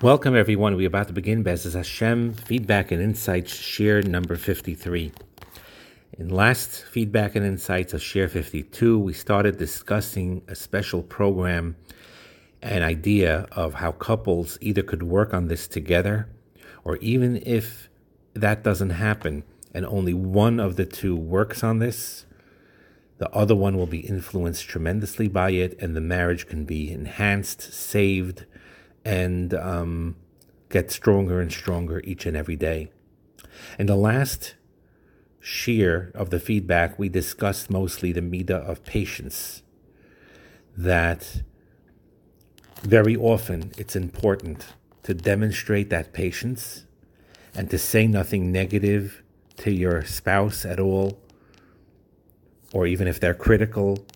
Welcome, 0.00 0.36
everyone. 0.36 0.76
We're 0.76 0.86
about 0.86 1.08
to 1.08 1.12
begin 1.12 1.42
Bezos 1.42 1.74
Hashem 1.74 2.34
Feedback 2.34 2.92
and 2.92 3.02
Insights, 3.02 3.52
shiur 3.52 4.06
number 4.06 4.36
53. 4.36 5.10
In 6.16 6.28
last 6.28 6.84
Feedback 6.84 7.34
and 7.34 7.44
Insights 7.44 7.92
of 7.92 8.00
shiur 8.00 8.30
52, 8.30 8.96
we 8.96 9.12
started 9.12 9.58
discussing 9.58 10.42
a 10.46 10.54
special 10.54 11.02
program, 11.02 11.74
an 12.62 12.84
idea 12.84 13.48
of 13.50 13.74
how 13.74 13.90
couples 13.90 14.56
either 14.60 14.84
could 14.84 15.02
work 15.02 15.34
on 15.34 15.48
this 15.48 15.66
together, 15.66 16.28
or 16.84 16.98
even 16.98 17.42
if 17.44 17.88
that 18.34 18.62
doesn't 18.62 18.90
happen 18.90 19.42
and 19.74 19.84
only 19.84 20.14
one 20.14 20.60
of 20.60 20.76
the 20.76 20.86
two 20.86 21.16
works 21.16 21.64
on 21.64 21.80
this, 21.80 22.24
the 23.18 23.28
other 23.30 23.56
one 23.56 23.76
will 23.76 23.86
be 23.86 24.06
influenced 24.06 24.68
tremendously 24.68 25.26
by 25.26 25.50
it, 25.50 25.76
and 25.82 25.96
the 25.96 26.00
marriage 26.00 26.46
can 26.46 26.64
be 26.64 26.92
enhanced, 26.92 27.72
saved, 27.72 28.44
and 29.04 29.54
um, 29.54 30.16
get 30.70 30.90
stronger 30.90 31.40
and 31.40 31.52
stronger 31.52 32.00
each 32.04 32.26
and 32.26 32.36
every 32.36 32.56
day. 32.56 32.90
In 33.78 33.86
the 33.86 33.96
last 33.96 34.54
shiur 35.40 36.12
of 36.14 36.30
the 36.30 36.40
feedback, 36.40 36.98
we 36.98 37.08
discussed 37.08 37.70
mostly 37.70 38.12
the 38.12 38.20
midah 38.20 38.68
of 38.68 38.84
patience. 38.84 39.62
That 40.76 41.42
very 42.82 43.16
often 43.16 43.72
it's 43.76 43.96
important 43.96 44.66
to 45.02 45.14
demonstrate 45.14 45.90
that 45.90 46.12
patience 46.12 46.84
and 47.54 47.70
to 47.70 47.78
say 47.78 48.06
nothing 48.06 48.52
negative 48.52 49.22
to 49.56 49.72
your 49.72 50.04
spouse 50.04 50.64
at 50.64 50.78
all, 50.78 51.18
or 52.72 52.86
even 52.86 53.08
if 53.08 53.18
they're 53.18 53.34
critical, 53.34 54.06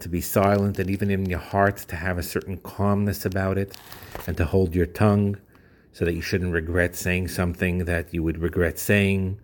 to 0.00 0.08
be 0.08 0.20
silent 0.20 0.78
and 0.78 0.90
even 0.90 1.10
in 1.10 1.26
your 1.26 1.38
heart 1.38 1.76
to 1.76 1.96
have 1.96 2.18
a 2.18 2.22
certain 2.22 2.58
calmness 2.58 3.24
about 3.24 3.58
it 3.58 3.76
and 4.26 4.36
to 4.36 4.44
hold 4.44 4.74
your 4.74 4.86
tongue 4.86 5.36
so 5.92 6.04
that 6.04 6.14
you 6.14 6.20
shouldn't 6.20 6.52
regret 6.52 6.96
saying 6.96 7.28
something 7.28 7.84
that 7.84 8.12
you 8.12 8.22
would 8.22 8.38
regret 8.38 8.78
saying. 8.78 9.38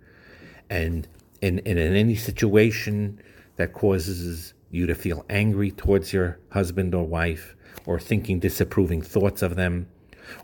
And 0.69 1.07
in, 1.41 1.61
in, 1.61 1.79
in 1.79 1.95
any 1.95 2.17
situation 2.17 3.21
that 3.57 3.73
causes 3.73 4.53
you 4.71 4.87
to 4.87 4.95
feel 4.95 5.25
angry 5.31 5.71
towards 5.71 6.13
your 6.13 6.39
husband 6.51 6.95
or 6.95 7.05
wife 7.05 7.55
or 7.87 7.99
thinking 7.99 8.41
disapproving 8.41 9.03
thoughts 9.03 9.43
of 9.43 9.57
them 9.57 9.87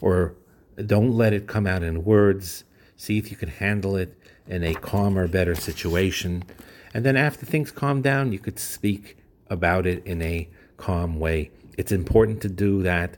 or 0.00 0.34
don't 0.84 1.12
let 1.12 1.32
it 1.32 1.46
come 1.46 1.66
out 1.66 1.82
in 1.82 2.04
words. 2.04 2.64
See 2.96 3.18
if 3.18 3.30
you 3.30 3.36
can 3.36 3.48
handle 3.48 3.96
it 3.96 4.16
in 4.46 4.62
a 4.62 4.74
calmer, 4.74 5.26
better 5.26 5.54
situation. 5.54 6.44
And 6.94 7.04
then 7.04 7.16
after 7.16 7.44
things 7.44 7.70
calm 7.70 8.00
down, 8.00 8.32
you 8.32 8.38
could 8.38 8.58
speak 8.58 9.16
about 9.50 9.86
it 9.86 10.04
in 10.06 10.22
a 10.22 10.48
calm 10.76 11.18
way. 11.18 11.50
It's 11.76 11.92
important 11.92 12.42
to 12.42 12.48
do 12.48 12.82
that 12.82 13.16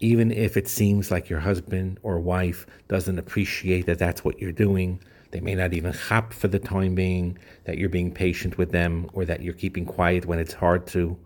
even 0.00 0.32
if 0.32 0.56
it 0.56 0.66
seems 0.66 1.10
like 1.10 1.28
your 1.28 1.40
husband 1.40 1.98
or 2.02 2.18
wife 2.18 2.66
doesn't 2.88 3.18
appreciate 3.18 3.86
that 3.86 3.98
that's 3.98 4.24
what 4.24 4.40
you're 4.40 4.50
doing. 4.50 5.02
They 5.30 5.40
may 5.40 5.54
not 5.54 5.74
even 5.74 5.92
chap 5.92 6.32
for 6.32 6.48
the 6.48 6.58
time 6.58 6.94
being 6.94 7.38
that 7.64 7.78
you're 7.78 7.90
being 7.90 8.12
patient 8.12 8.56
with 8.56 8.72
them 8.72 9.08
or 9.12 9.24
that 9.26 9.42
you're 9.42 9.54
keeping 9.54 9.84
quiet 9.84 10.24
when 10.24 10.38
it's 10.38 10.54
hard 10.54 10.86
to 10.88 11.16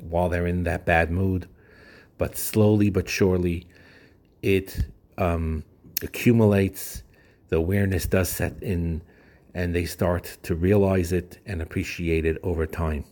while 0.00 0.28
they're 0.28 0.46
in 0.46 0.64
that 0.64 0.84
bad 0.84 1.10
mood. 1.10 1.48
But 2.18 2.36
slowly 2.36 2.90
but 2.90 3.08
surely, 3.08 3.66
it 4.42 4.84
um, 5.16 5.62
accumulates. 6.02 7.02
The 7.48 7.56
awareness 7.56 8.06
does 8.06 8.28
set 8.28 8.60
in, 8.60 9.02
and 9.54 9.74
they 9.74 9.84
start 9.84 10.36
to 10.42 10.56
realize 10.56 11.12
it 11.12 11.38
and 11.46 11.62
appreciate 11.62 12.26
it 12.26 12.38
over 12.42 12.66
time. 12.66 13.04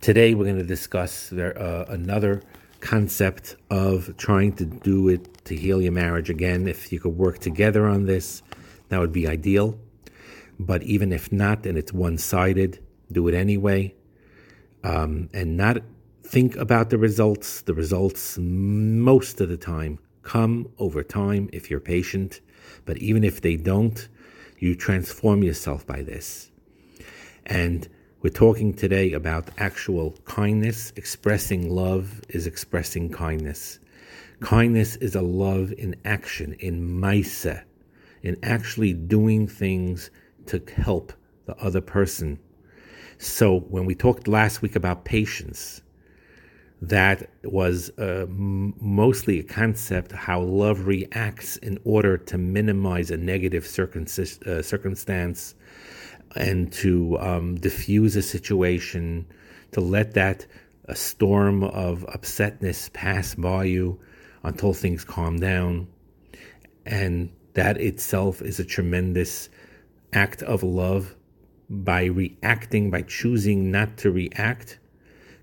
Today, 0.00 0.34
we're 0.34 0.44
going 0.44 0.58
to 0.58 0.64
discuss 0.64 1.28
there, 1.28 1.58
uh, 1.60 1.84
another 1.88 2.42
concept 2.80 3.56
of 3.70 4.16
trying 4.16 4.52
to 4.54 4.64
do 4.64 5.08
it 5.08 5.44
to 5.44 5.56
heal 5.56 5.80
your 5.82 5.92
marriage. 5.92 6.30
Again, 6.30 6.68
if 6.68 6.92
you 6.92 7.00
could 7.00 7.16
work 7.16 7.38
together 7.38 7.86
on 7.86 8.06
this, 8.06 8.42
that 8.88 9.00
would 9.00 9.12
be 9.12 9.26
ideal. 9.26 9.78
But 10.58 10.82
even 10.82 11.12
if 11.12 11.30
not, 11.32 11.66
and 11.66 11.78
it's 11.78 11.92
one 11.92 12.18
sided, 12.18 12.82
do 13.10 13.28
it 13.28 13.34
anyway. 13.34 13.94
Um, 14.84 15.28
and 15.32 15.56
not 15.56 15.82
think 16.22 16.56
about 16.56 16.90
the 16.90 16.98
results. 16.98 17.62
The 17.62 17.74
results, 17.74 18.38
most 18.38 19.40
of 19.40 19.48
the 19.48 19.56
time, 19.56 19.98
come 20.22 20.68
over 20.78 21.02
time 21.02 21.48
if 21.52 21.70
you're 21.70 21.80
patient. 21.80 22.40
But 22.84 22.98
even 22.98 23.24
if 23.24 23.40
they 23.40 23.56
don't, 23.56 24.08
you 24.58 24.74
transform 24.74 25.42
yourself 25.42 25.86
by 25.86 26.02
this. 26.02 26.50
And 27.46 27.88
we're 28.20 28.30
talking 28.30 28.74
today 28.74 29.12
about 29.12 29.48
actual 29.58 30.10
kindness. 30.24 30.92
Expressing 30.96 31.70
love 31.70 32.20
is 32.28 32.48
expressing 32.48 33.10
kindness. 33.10 33.78
Kindness 34.40 34.96
is 34.96 35.14
a 35.14 35.22
love 35.22 35.72
in 35.78 35.94
action, 36.04 36.54
in 36.54 37.00
maisa, 37.00 37.62
in 38.22 38.36
actually 38.42 38.92
doing 38.92 39.46
things 39.46 40.10
to 40.46 40.60
help 40.76 41.12
the 41.46 41.56
other 41.58 41.80
person. 41.80 42.40
So 43.18 43.60
when 43.60 43.84
we 43.84 43.94
talked 43.94 44.26
last 44.26 44.62
week 44.62 44.74
about 44.74 45.04
patience, 45.04 45.80
that 46.82 47.30
was 47.44 47.90
uh, 47.98 48.26
mostly 48.28 49.38
a 49.38 49.44
concept 49.44 50.10
how 50.10 50.40
love 50.40 50.86
reacts 50.88 51.56
in 51.58 51.78
order 51.84 52.16
to 52.18 52.36
minimize 52.36 53.12
a 53.12 53.16
negative 53.16 53.64
uh, 53.64 54.62
circumstance 54.62 55.54
and 56.36 56.72
to 56.72 57.18
um, 57.18 57.56
diffuse 57.56 58.16
a 58.16 58.22
situation, 58.22 59.26
to 59.72 59.80
let 59.80 60.14
that 60.14 60.46
a 60.86 60.96
storm 60.96 61.62
of 61.62 62.06
upsetness 62.08 62.92
pass 62.92 63.34
by 63.34 63.64
you 63.64 64.00
until 64.42 64.72
things 64.72 65.04
calm 65.04 65.38
down. 65.38 65.86
And 66.86 67.30
that 67.54 67.78
itself 67.78 68.40
is 68.40 68.58
a 68.58 68.64
tremendous 68.64 69.48
act 70.12 70.42
of 70.42 70.62
love 70.62 71.14
by 71.68 72.04
reacting, 72.04 72.90
by 72.90 73.02
choosing 73.02 73.70
not 73.70 73.98
to 73.98 74.10
react. 74.10 74.78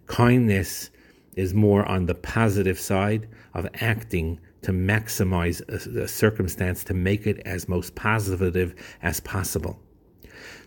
Kindness 0.07 0.89
is 1.35 1.53
more 1.53 1.85
on 1.85 2.05
the 2.05 2.15
positive 2.15 2.79
side 2.79 3.27
of 3.53 3.67
acting 3.75 4.39
to 4.63 4.71
maximize 4.71 5.61
a, 5.69 6.03
a 6.03 6.07
circumstance 6.07 6.83
to 6.85 6.93
make 6.93 7.27
it 7.27 7.39
as 7.45 7.69
most 7.69 7.93
positive 7.93 8.73
as 9.03 9.19
possible. 9.19 9.79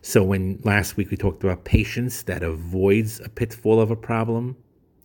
So 0.03 0.23
when 0.23 0.61
last 0.65 0.97
week 0.97 1.11
we 1.11 1.17
talked 1.17 1.45
about 1.45 1.65
patience 1.65 2.23
that 2.23 2.43
avoids 2.43 3.21
a 3.21 3.29
pitfall 3.29 3.81
of 3.81 3.91
a 3.91 3.97
problem 3.97 4.57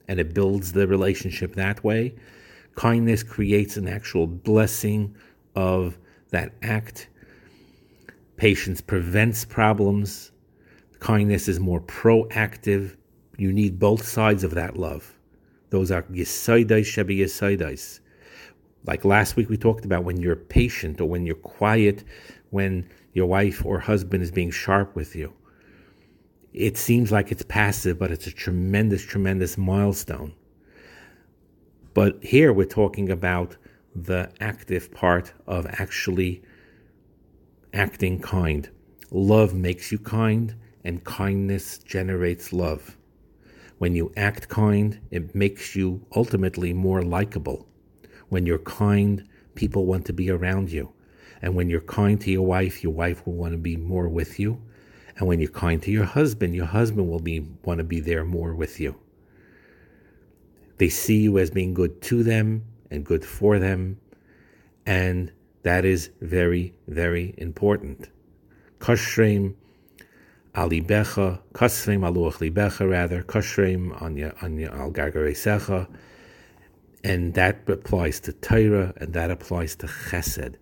and 0.08 0.20
it 0.20 0.34
builds 0.34 0.74
the 0.74 0.88
relationship 0.88 1.56
that 1.56 1.84
way, 1.84 2.16
kindness 2.76 3.24
creates 3.24 3.78
an 3.78 3.88
actual 3.88 4.28
blessing 4.28 5.16
of 5.56 5.98
that 6.32 6.54
act. 6.62 7.10
Patience 8.38 8.82
prevents 8.82 9.46
problems. 9.46 10.32
Kindness 11.00 11.48
is 11.48 11.60
more 11.60 11.82
proactive. 11.82 12.98
You 13.38 13.52
need 13.52 13.80
both 13.80 14.06
sides 14.06 14.44
of 14.44 14.54
that 14.56 14.78
love. 14.78 15.18
Those 15.70 15.92
are 15.92 16.04
yisaidais 16.04 16.86
shebi 16.86 17.20
yisaidais. 17.20 18.00
Like 18.86 19.06
last 19.06 19.36
week 19.36 19.50
we 19.50 19.58
talked 19.58 19.86
about 19.86 20.04
when 20.04 20.18
you're 20.18 20.36
patient 20.36 21.00
or 21.00 21.06
when 21.06 21.26
you're 21.26 21.36
quiet, 21.36 22.04
when 22.50 22.90
your 23.14 23.28
wife 23.28 23.66
or 23.66 23.80
husband 23.80 24.24
is 24.24 24.32
being 24.32 24.52
sharp 24.52 24.96
with 24.96 25.16
you. 25.16 25.34
It 26.54 26.78
seems 26.78 27.12
like 27.12 27.32
it's 27.32 27.44
passive, 27.44 27.98
but 27.98 28.12
it's 28.12 28.28
a 28.28 28.32
tremendous, 28.32 29.04
tremendous 29.04 29.58
milestone. 29.58 30.34
But 31.94 32.24
here 32.24 32.52
we're 32.54 32.66
talking 32.66 33.12
about 33.12 33.58
the 33.96 34.32
active 34.40 34.92
part 34.92 35.34
of 35.48 35.66
actually 35.68 36.44
acting 37.74 38.20
kind. 38.20 38.70
Love 39.12 39.54
makes 39.54 39.92
you 39.92 40.00
kind, 40.00 40.56
and 40.84 41.04
kindness 41.04 41.78
generates 41.80 42.54
love. 42.54 42.98
When 43.78 43.96
you 43.96 44.12
act 44.16 44.48
kind, 44.48 45.00
it 45.12 45.36
makes 45.36 45.76
you 45.76 46.06
ultimately 46.16 46.74
more 46.74 47.04
likable. 47.04 47.68
When 48.30 48.46
you're 48.46 48.60
kind, 48.60 49.28
people 49.56 49.86
want 49.86 50.06
to 50.06 50.14
be 50.14 50.30
around 50.30 50.72
you. 50.72 50.93
And 51.44 51.56
when 51.56 51.70
you're 51.70 51.82
kind 51.82 52.20
to 52.22 52.32
your 52.32 52.46
wife, 52.46 52.84
your 52.84 52.94
wife 52.94 53.28
will 53.28 53.34
want 53.34 53.52
to 53.52 53.58
be 53.58 53.76
more 53.76 54.08
with 54.08 54.40
you. 54.40 54.62
And 55.18 55.28
when 55.28 55.42
you're 55.42 55.52
kind 55.52 55.84
to 55.84 55.92
your 55.92 56.06
husband, 56.06 56.56
your 56.56 56.66
husband 56.66 57.10
will 57.10 57.20
be 57.20 57.42
want 57.66 57.80
to 57.80 57.84
be 57.84 58.00
there 58.00 58.24
more 58.24 58.56
with 58.56 58.80
you. 58.80 58.96
They 60.78 60.88
see 60.88 61.18
you 61.18 61.38
as 61.38 61.52
being 61.52 61.74
good 61.74 62.02
to 62.04 62.24
them 62.24 62.64
and 62.90 63.06
good 63.06 63.26
for 63.26 63.60
them, 63.60 64.00
and 64.86 65.34
that 65.64 65.84
is 65.84 66.12
very, 66.22 66.76
very 66.88 67.36
important. 67.38 68.10
Kashreim 68.80 69.56
alibecha, 70.56 71.42
kasreim 71.54 72.00
aluach 72.10 72.38
libecha, 72.40 72.90
rather, 72.90 73.22
kashreim 73.22 74.02
anya 74.02 74.34
anya 74.42 74.72
al 74.72 74.92
gargaresecha, 74.92 75.90
and 77.04 77.34
that 77.34 77.68
applies 77.68 78.22
to 78.22 78.32
Torah, 78.32 78.94
and 78.98 79.14
that 79.14 79.30
applies 79.30 79.76
to 79.76 79.88
Chesed 79.88 80.56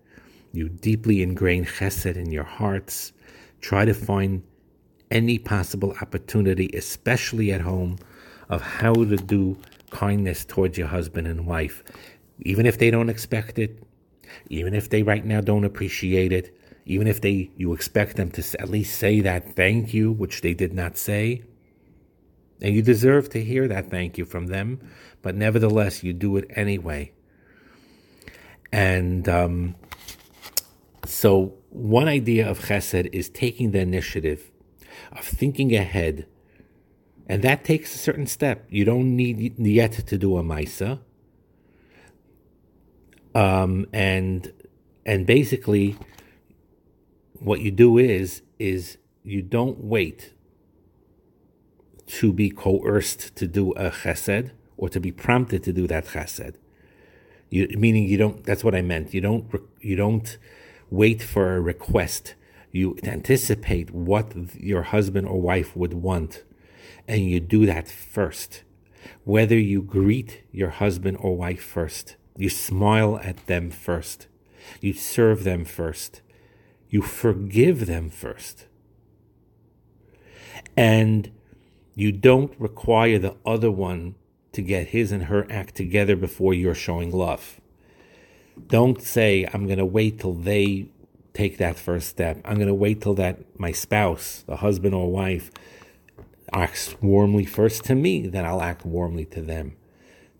you 0.52 0.68
deeply 0.68 1.22
ingrain 1.22 1.64
chesed 1.64 2.16
in 2.16 2.30
your 2.30 2.44
hearts. 2.44 3.12
Try 3.60 3.84
to 3.84 3.94
find 3.94 4.42
any 5.10 5.38
possible 5.38 5.94
opportunity, 6.00 6.70
especially 6.74 7.52
at 7.52 7.60
home, 7.60 7.98
of 8.48 8.62
how 8.62 8.92
to 8.94 9.16
do 9.16 9.56
kindness 9.90 10.44
towards 10.44 10.78
your 10.78 10.88
husband 10.88 11.26
and 11.26 11.46
wife. 11.46 11.82
even 12.44 12.66
if 12.66 12.78
they 12.78 12.90
don't 12.90 13.08
expect 13.08 13.58
it, 13.58 13.82
even 14.48 14.74
if 14.74 14.88
they 14.90 15.02
right 15.02 15.24
now 15.24 15.40
don't 15.40 15.64
appreciate 15.64 16.32
it, 16.32 16.56
even 16.86 17.06
if 17.06 17.20
they 17.20 17.50
you 17.56 17.72
expect 17.72 18.16
them 18.16 18.30
to 18.30 18.42
at 18.60 18.68
least 18.68 18.98
say 18.98 19.20
that 19.20 19.54
thank 19.54 19.94
you, 19.94 20.10
which 20.10 20.40
they 20.40 20.54
did 20.54 20.72
not 20.72 20.96
say. 20.96 21.42
And 22.60 22.74
you 22.74 22.82
deserve 22.82 23.28
to 23.30 23.42
hear 23.42 23.68
that 23.68 23.90
thank 23.90 24.18
you 24.18 24.24
from 24.24 24.46
them, 24.46 24.80
but 25.20 25.34
nevertheless, 25.34 26.02
you 26.02 26.12
do 26.12 26.36
it 26.36 26.50
anyway. 26.50 27.12
And 28.72 29.28
um, 29.28 29.74
so, 31.12 31.54
one 31.68 32.08
idea 32.08 32.48
of 32.48 32.58
chesed 32.66 33.08
is 33.12 33.28
taking 33.28 33.72
the 33.72 33.80
initiative 33.80 34.50
of 35.12 35.24
thinking 35.24 35.74
ahead. 35.74 36.26
And 37.28 37.42
that 37.42 37.64
takes 37.64 37.94
a 37.94 37.98
certain 37.98 38.26
step. 38.26 38.66
You 38.70 38.84
don't 38.86 39.14
need 39.14 39.58
yet 39.58 39.92
to 39.92 40.18
do 40.18 40.38
a 40.38 40.42
Misa. 40.42 41.00
Um, 43.34 43.86
and 43.92 44.52
and 45.04 45.26
basically 45.26 45.96
what 47.38 47.60
you 47.60 47.70
do 47.70 47.98
is 47.98 48.42
is 48.58 48.98
you 49.22 49.42
don't 49.42 49.84
wait 49.84 50.32
to 52.06 52.32
be 52.32 52.50
coerced 52.50 53.36
to 53.36 53.46
do 53.46 53.72
a 53.72 53.90
chesed 53.90 54.50
or 54.76 54.88
to 54.88 55.00
be 55.00 55.12
prompted 55.12 55.62
to 55.64 55.72
do 55.72 55.86
that 55.86 56.06
chesed. 56.06 56.56
You, 57.50 57.68
meaning 57.76 58.04
you 58.04 58.16
don't. 58.16 58.44
That's 58.44 58.64
what 58.64 58.74
I 58.74 58.80
meant. 58.80 59.12
You 59.12 59.20
don't. 59.20 59.46
You 59.80 59.96
don't 59.96 60.38
wait 60.92 61.22
for 61.22 61.56
a 61.56 61.60
request. 61.60 62.34
You 62.70 62.98
anticipate 63.02 63.90
what 63.90 64.34
your 64.54 64.82
husband 64.82 65.26
or 65.26 65.40
wife 65.40 65.74
would 65.74 65.94
want, 65.94 66.44
and 67.08 67.24
you 67.24 67.40
do 67.40 67.64
that 67.66 67.88
first. 67.88 68.62
Whether 69.24 69.58
you 69.58 69.80
greet 69.82 70.44
your 70.52 70.68
husband 70.68 71.16
or 71.20 71.36
wife 71.36 71.62
first, 71.62 72.16
you 72.36 72.50
smile 72.50 73.18
at 73.22 73.46
them 73.46 73.70
first, 73.70 74.26
you 74.80 74.92
serve 74.92 75.44
them 75.44 75.64
first, 75.64 76.20
you 76.90 77.00
forgive 77.00 77.86
them 77.86 78.10
first. 78.10 78.66
And 80.76 81.32
you 81.94 82.12
don't 82.12 82.54
require 82.58 83.18
the 83.18 83.36
other 83.46 83.70
one 83.70 84.14
to 84.52 84.60
get 84.60 84.88
his 84.88 85.10
and 85.10 85.24
her 85.24 85.46
act 85.50 85.74
together 85.74 86.16
before 86.16 86.52
you're 86.52 86.74
showing 86.74 87.10
love. 87.10 87.61
Don't 88.66 89.00
say, 89.02 89.48
I'm 89.52 89.66
going 89.66 89.78
to 89.78 89.84
wait 89.84 90.20
till 90.20 90.34
they 90.34 90.88
take 91.32 91.58
that 91.58 91.78
first 91.78 92.08
step. 92.08 92.40
I'm 92.44 92.56
going 92.56 92.68
to 92.68 92.74
wait 92.74 93.00
till 93.00 93.14
that 93.14 93.58
my 93.58 93.72
spouse, 93.72 94.44
the 94.46 94.56
husband 94.56 94.94
or 94.94 95.10
wife, 95.10 95.50
acts 96.52 96.94
warmly 97.00 97.44
first 97.44 97.84
to 97.84 97.94
me, 97.94 98.26
then 98.26 98.44
I'll 98.44 98.60
act 98.60 98.84
warmly 98.84 99.24
to 99.26 99.40
them. 99.40 99.76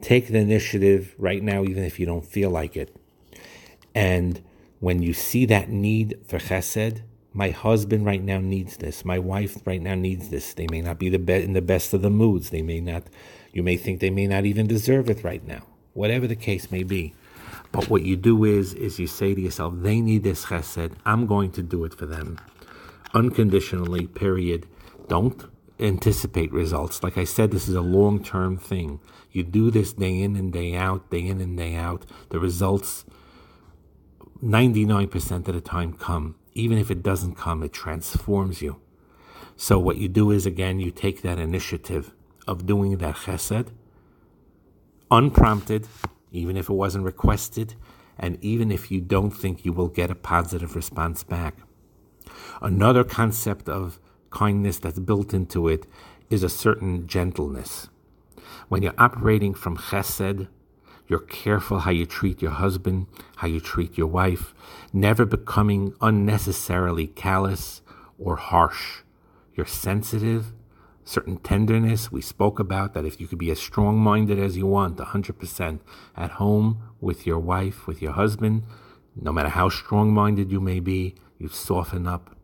Take 0.00 0.28
the 0.28 0.38
initiative 0.38 1.14
right 1.16 1.42
now, 1.42 1.62
even 1.62 1.84
if 1.84 1.98
you 1.98 2.06
don't 2.06 2.26
feel 2.26 2.50
like 2.50 2.76
it. 2.76 2.94
And 3.94 4.42
when 4.80 5.02
you 5.02 5.12
see 5.14 5.46
that 5.46 5.68
need 5.68 6.18
for 6.26 6.38
chesed, 6.38 7.02
my 7.32 7.50
husband 7.50 8.04
right 8.04 8.22
now 8.22 8.38
needs 8.38 8.76
this. 8.76 9.04
My 9.04 9.18
wife 9.18 9.58
right 9.64 9.80
now 9.80 9.94
needs 9.94 10.28
this. 10.28 10.52
They 10.52 10.66
may 10.70 10.82
not 10.82 10.98
be 10.98 11.08
the 11.08 11.18
be- 11.18 11.42
in 11.42 11.54
the 11.54 11.62
best 11.62 11.94
of 11.94 12.02
the 12.02 12.10
moods. 12.10 12.50
They 12.50 12.62
may 12.62 12.80
not. 12.80 13.04
You 13.52 13.62
may 13.62 13.76
think 13.76 14.00
they 14.00 14.10
may 14.10 14.26
not 14.26 14.44
even 14.44 14.66
deserve 14.66 15.08
it 15.08 15.24
right 15.24 15.46
now. 15.46 15.66
Whatever 15.94 16.26
the 16.26 16.36
case 16.36 16.70
may 16.70 16.82
be. 16.82 17.14
But 17.72 17.88
what 17.88 18.02
you 18.02 18.16
do 18.16 18.44
is, 18.44 18.74
is 18.74 18.98
you 18.98 19.06
say 19.06 19.34
to 19.34 19.40
yourself, 19.40 19.74
they 19.76 20.00
need 20.00 20.22
this 20.22 20.46
chesed. 20.46 20.94
I'm 21.06 21.26
going 21.26 21.52
to 21.52 21.62
do 21.62 21.84
it 21.84 21.94
for 21.94 22.06
them, 22.06 22.38
unconditionally. 23.14 24.06
Period. 24.06 24.66
Don't 25.08 25.42
anticipate 25.80 26.52
results. 26.52 27.02
Like 27.02 27.16
I 27.18 27.24
said, 27.24 27.50
this 27.50 27.68
is 27.68 27.74
a 27.74 27.80
long-term 27.80 28.58
thing. 28.58 29.00
You 29.32 29.42
do 29.42 29.70
this 29.70 29.94
day 29.94 30.20
in 30.20 30.36
and 30.36 30.52
day 30.52 30.74
out, 30.74 31.10
day 31.10 31.26
in 31.26 31.40
and 31.40 31.56
day 31.56 31.74
out. 31.74 32.04
The 32.28 32.38
results 32.38 33.06
99% 34.42 35.48
of 35.48 35.54
the 35.54 35.60
time 35.60 35.94
come. 35.94 36.36
Even 36.54 36.76
if 36.76 36.90
it 36.90 37.02
doesn't 37.02 37.36
come, 37.36 37.62
it 37.62 37.72
transforms 37.72 38.60
you. 38.60 38.80
So 39.56 39.78
what 39.78 39.96
you 39.96 40.08
do 40.08 40.30
is 40.30 40.44
again, 40.44 40.80
you 40.80 40.90
take 40.90 41.22
that 41.22 41.38
initiative 41.38 42.12
of 42.46 42.66
doing 42.66 42.98
that 42.98 43.16
chesed, 43.16 43.68
unprompted, 45.10 45.86
even 46.32 46.56
if 46.56 46.68
it 46.68 46.74
wasn't 46.74 47.04
requested, 47.04 47.74
and 48.18 48.38
even 48.42 48.70
if 48.70 48.90
you 48.90 49.00
don't 49.00 49.30
think 49.30 49.64
you 49.64 49.72
will 49.72 49.88
get 49.88 50.10
a 50.10 50.14
positive 50.14 50.74
response 50.74 51.22
back. 51.22 51.56
Another 52.60 53.04
concept 53.04 53.68
of 53.68 53.98
kindness 54.30 54.78
that's 54.78 54.98
built 54.98 55.32
into 55.34 55.68
it 55.68 55.86
is 56.30 56.42
a 56.42 56.48
certain 56.48 57.06
gentleness. 57.06 57.88
When 58.68 58.82
you're 58.82 58.94
operating 58.98 59.54
from 59.54 59.76
chesed, 59.76 60.48
you're 61.06 61.18
careful 61.18 61.80
how 61.80 61.90
you 61.90 62.06
treat 62.06 62.40
your 62.40 62.52
husband, 62.52 63.06
how 63.36 63.48
you 63.48 63.60
treat 63.60 63.98
your 63.98 64.06
wife, 64.06 64.54
never 64.92 65.26
becoming 65.26 65.94
unnecessarily 66.00 67.06
callous 67.06 67.82
or 68.18 68.36
harsh. 68.36 69.02
You're 69.54 69.66
sensitive, 69.66 70.52
certain 71.04 71.36
tenderness. 71.38 72.12
We 72.12 72.20
spoke 72.20 72.58
about 72.58 72.94
that 72.94 73.04
if 73.04 73.20
you 73.20 73.26
could 73.26 73.38
be 73.38 73.50
as 73.50 73.58
strong 73.58 73.98
minded 73.98 74.38
as 74.38 74.56
you 74.56 74.66
want, 74.66 74.98
100% 74.98 75.80
at 76.16 76.30
home 76.32 76.82
with 77.00 77.26
your 77.26 77.38
wife, 77.38 77.86
with 77.86 78.00
your 78.00 78.12
husband, 78.12 78.64
no 79.14 79.32
matter 79.32 79.50
how 79.50 79.68
strong 79.68 80.12
minded 80.12 80.50
you 80.50 80.60
may 80.60 80.80
be, 80.80 81.14
you 81.38 81.48
soften 81.48 82.06
up. 82.06 82.36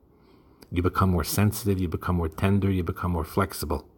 You 0.71 0.83
become 0.83 1.11
more 1.11 1.25
sensitive, 1.25 1.81
you 1.81 1.89
become 1.89 2.17
more 2.17 2.29
tender, 2.29 2.71
you 2.71 2.83
become 2.83 3.13
more 3.13 3.25
flexible. 3.25 3.89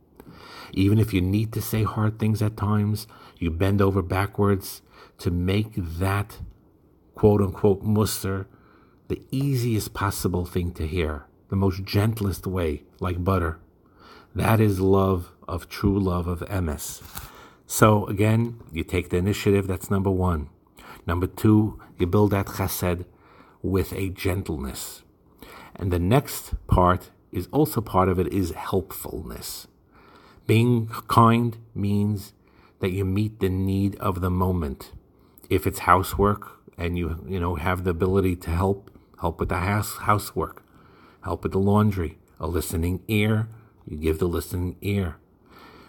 Even 0.72 0.98
if 0.98 1.12
you 1.12 1.20
need 1.20 1.52
to 1.52 1.60
say 1.60 1.82
hard 1.82 2.18
things 2.18 2.40
at 2.42 2.56
times, 2.56 3.08
you 3.38 3.50
bend 3.50 3.82
over 3.82 4.02
backwards 4.02 4.82
to 5.18 5.30
make 5.30 5.72
that 5.74 6.38
quote 7.14 7.40
unquote 7.40 7.82
muster 7.82 8.46
the 9.08 9.20
easiest 9.32 9.92
possible 9.92 10.46
thing 10.46 10.70
to 10.72 10.86
hear, 10.86 11.26
the 11.48 11.56
most 11.56 11.82
gentlest 11.82 12.46
way, 12.46 12.84
like 13.00 13.24
butter. 13.24 13.58
That 14.34 14.60
is 14.60 14.80
love 14.80 15.32
of 15.48 15.68
true 15.68 15.98
love 15.98 16.26
of 16.26 16.40
emes. 16.40 17.02
So 17.66 18.06
again, 18.06 18.60
you 18.72 18.84
take 18.84 19.10
the 19.10 19.16
initiative, 19.16 19.66
that's 19.66 19.90
number 19.90 20.10
one. 20.10 20.48
Number 21.06 21.26
two, 21.26 21.80
you 21.98 22.06
build 22.06 22.30
that 22.30 22.46
chesed 22.46 23.04
with 23.62 23.92
a 23.92 24.08
gentleness. 24.08 25.02
And 25.74 25.92
the 25.92 25.98
next 25.98 26.54
part 26.66 27.10
is 27.32 27.48
also 27.52 27.80
part 27.80 28.08
of 28.08 28.18
it 28.18 28.32
is 28.32 28.50
helpfulness. 28.52 29.66
Being 30.46 30.88
kind 31.08 31.56
means 31.74 32.32
that 32.80 32.90
you 32.90 33.04
meet 33.04 33.40
the 33.40 33.48
need 33.48 33.96
of 33.96 34.20
the 34.20 34.30
moment. 34.30 34.92
If 35.48 35.66
it's 35.66 35.80
housework 35.80 36.58
and 36.76 36.98
you 36.98 37.24
you 37.28 37.38
know 37.38 37.54
have 37.56 37.84
the 37.84 37.90
ability 37.90 38.36
to 38.36 38.50
help, 38.50 38.90
help 39.20 39.38
with 39.38 39.48
the 39.48 39.56
house 39.56 39.98
housework, 39.98 40.64
help 41.22 41.42
with 41.42 41.52
the 41.52 41.58
laundry, 41.58 42.18
a 42.38 42.46
listening 42.46 43.02
ear, 43.06 43.48
you 43.86 43.96
give 43.96 44.18
the 44.18 44.26
listening 44.26 44.76
ear. 44.80 45.16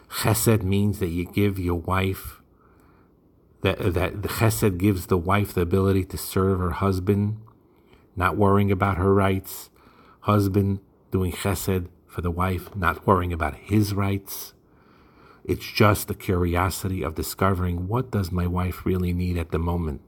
Chesed 0.09 0.63
means 0.63 0.99
that 0.99 1.07
you 1.07 1.25
give 1.25 1.57
your 1.57 1.79
wife 1.79 2.41
that 3.61 3.93
that 3.93 4.21
the 4.21 4.27
chesed 4.27 4.77
gives 4.77 5.05
the 5.05 5.17
wife 5.17 5.53
the 5.53 5.61
ability 5.61 6.03
to 6.05 6.17
serve 6.17 6.59
her 6.59 6.71
husband, 6.71 7.37
not 8.15 8.37
worrying 8.37 8.71
about 8.71 8.97
her 8.97 9.13
rights. 9.13 9.69
Husband 10.21 10.79
doing 11.11 11.31
chesed 11.31 11.87
for 12.07 12.21
the 12.21 12.31
wife, 12.31 12.75
not 12.75 13.07
worrying 13.07 13.33
about 13.33 13.55
his 13.55 13.93
rights. 13.93 14.53
It's 15.43 15.65
just 15.65 16.07
the 16.07 16.13
curiosity 16.13 17.01
of 17.03 17.15
discovering 17.15 17.87
what 17.87 18.11
does 18.11 18.31
my 18.31 18.45
wife 18.45 18.85
really 18.85 19.13
need 19.13 19.37
at 19.37 19.51
the 19.51 19.59
moment? 19.59 20.01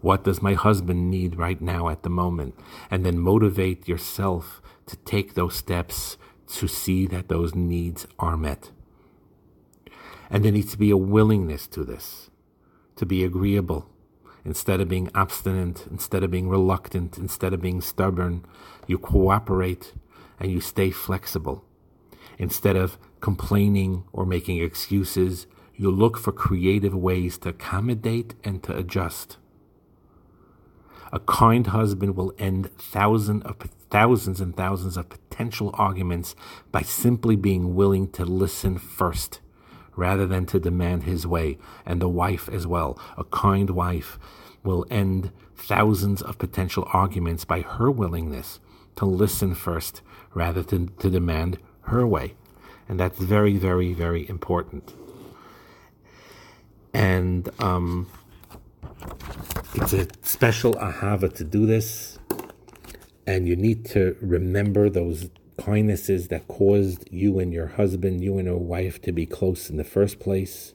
What 0.00 0.24
does 0.24 0.42
my 0.42 0.54
husband 0.54 1.10
need 1.10 1.36
right 1.36 1.60
now 1.60 1.88
at 1.88 2.02
the 2.02 2.10
moment? 2.10 2.54
And 2.90 3.04
then 3.04 3.18
motivate 3.18 3.88
yourself 3.88 4.60
to 4.86 4.96
take 4.98 5.34
those 5.34 5.54
steps 5.54 6.16
to 6.54 6.68
see 6.68 7.06
that 7.06 7.28
those 7.28 7.54
needs 7.54 8.06
are 8.18 8.36
met. 8.36 8.70
And 10.30 10.44
there 10.44 10.52
needs 10.52 10.72
to 10.72 10.78
be 10.78 10.90
a 10.90 10.96
willingness 10.96 11.66
to 11.68 11.84
this, 11.84 12.30
to 12.96 13.06
be 13.06 13.24
agreeable. 13.24 13.88
Instead 14.44 14.80
of 14.80 14.88
being 14.88 15.10
obstinate, 15.14 15.86
instead 15.90 16.22
of 16.22 16.30
being 16.30 16.48
reluctant, 16.48 17.18
instead 17.18 17.52
of 17.52 17.60
being 17.60 17.80
stubborn, 17.80 18.44
you 18.86 18.98
cooperate 18.98 19.92
and 20.40 20.50
you 20.50 20.60
stay 20.60 20.90
flexible. 20.90 21.64
Instead 22.38 22.76
of 22.76 22.98
complaining 23.20 24.04
or 24.12 24.24
making 24.24 24.62
excuses, 24.62 25.46
you 25.74 25.90
look 25.90 26.16
for 26.16 26.32
creative 26.32 26.94
ways 26.94 27.38
to 27.38 27.50
accommodate 27.50 28.34
and 28.44 28.62
to 28.62 28.76
adjust. 28.76 29.36
A 31.12 31.20
kind 31.20 31.66
husband 31.68 32.16
will 32.16 32.34
end 32.38 32.70
thousands 32.76 33.42
of 33.44 33.56
thousands 33.90 34.40
and 34.40 34.54
thousands 34.54 34.96
of 34.96 35.08
potential 35.08 35.70
arguments 35.74 36.34
by 36.70 36.82
simply 36.82 37.36
being 37.36 37.74
willing 37.74 38.10
to 38.12 38.24
listen 38.24 38.78
first 38.78 39.40
rather 39.96 40.26
than 40.26 40.46
to 40.46 40.60
demand 40.60 41.02
his 41.02 41.26
way, 41.26 41.58
and 41.84 42.00
the 42.00 42.08
wife 42.08 42.48
as 42.48 42.66
well. 42.66 42.98
A 43.16 43.24
kind 43.24 43.70
wife 43.70 44.18
will 44.62 44.86
end 44.90 45.32
thousands 45.56 46.22
of 46.22 46.38
potential 46.38 46.86
arguments 46.92 47.44
by 47.44 47.62
her 47.62 47.90
willingness 47.90 48.60
to 48.94 49.04
listen 49.04 49.54
first 49.54 50.02
rather 50.34 50.62
than 50.62 50.94
to 50.98 51.10
demand 51.10 51.58
her 51.82 52.06
way. 52.06 52.34
And 52.88 53.00
that's 53.00 53.18
very, 53.18 53.56
very, 53.56 53.92
very 53.92 54.28
important. 54.28 54.94
And 56.94 57.48
um, 57.58 58.08
it's 59.74 59.92
a 59.92 60.06
special 60.22 60.74
ahava 60.74 61.32
to 61.34 61.44
do 61.44 61.66
this, 61.66 62.18
and 63.26 63.46
you 63.46 63.56
need 63.56 63.84
to 63.86 64.16
remember 64.20 64.88
those 64.88 65.30
kindnesses 65.58 66.28
that 66.28 66.48
caused 66.48 67.08
you 67.12 67.38
and 67.38 67.52
your 67.52 67.66
husband, 67.66 68.22
you 68.22 68.38
and 68.38 68.46
your 68.46 68.58
wife, 68.58 69.00
to 69.02 69.12
be 69.12 69.26
close 69.26 69.68
in 69.68 69.76
the 69.76 69.84
first 69.84 70.18
place. 70.20 70.74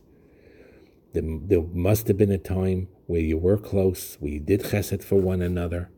There, 1.14 1.24
there 1.24 1.62
must 1.62 2.08
have 2.08 2.18
been 2.18 2.32
a 2.32 2.38
time 2.38 2.88
where 3.08 3.22
you 3.22 3.38
were 3.38 3.58
close, 3.58 4.16
where 4.20 4.32
you 4.32 4.40
did 4.40 4.62
chesed 4.62 5.04
for 5.04 5.16
one 5.16 5.42
another, 5.42 5.90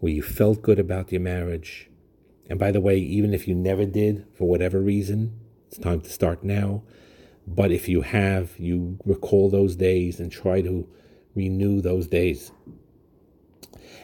where 0.00 0.12
you 0.12 0.22
felt 0.22 0.62
good 0.62 0.78
about 0.78 1.12
your 1.12 1.20
marriage. 1.20 1.90
And 2.48 2.58
by 2.58 2.70
the 2.72 2.80
way, 2.80 2.98
even 2.98 3.32
if 3.34 3.46
you 3.46 3.54
never 3.54 3.84
did, 3.84 4.26
for 4.34 4.48
whatever 4.48 4.80
reason, 4.80 5.38
it's 5.68 5.78
time 5.78 6.00
to 6.02 6.10
start 6.10 6.44
now. 6.44 6.82
But 7.46 7.72
if 7.72 7.88
you 7.88 8.02
have, 8.02 8.58
you 8.58 8.98
recall 9.04 9.50
those 9.50 9.76
days 9.76 10.20
and 10.20 10.30
try 10.30 10.60
to 10.62 10.88
renew 11.34 11.80
those 11.80 12.06
days. 12.06 12.52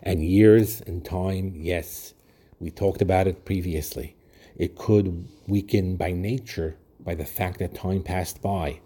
And 0.03 0.25
years 0.25 0.81
and 0.83 1.05
time, 1.05 1.53
yes, 1.57 2.15
we 2.61 2.71
talked 2.71 3.03
about 3.03 3.27
it 3.27 3.45
previously. 3.45 4.17
It 4.57 4.77
could 4.77 5.29
weaken 5.47 5.97
by 5.97 6.13
nature, 6.13 6.77
by 7.01 7.15
the 7.15 7.25
fact 7.25 7.59
that 7.59 7.75
time 7.75 8.03
passed 8.03 8.43
by, 8.43 8.81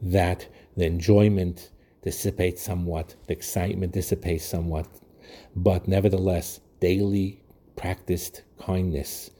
that 0.00 0.48
the 0.76 0.86
enjoyment 0.86 1.70
dissipates 2.02 2.62
somewhat, 2.62 3.14
the 3.26 3.32
excitement 3.32 3.92
dissipates 3.92 4.44
somewhat, 4.44 4.86
but 5.54 5.86
nevertheless, 5.88 6.60
daily 6.80 7.42
practiced 7.76 8.42
kindness 8.58 9.30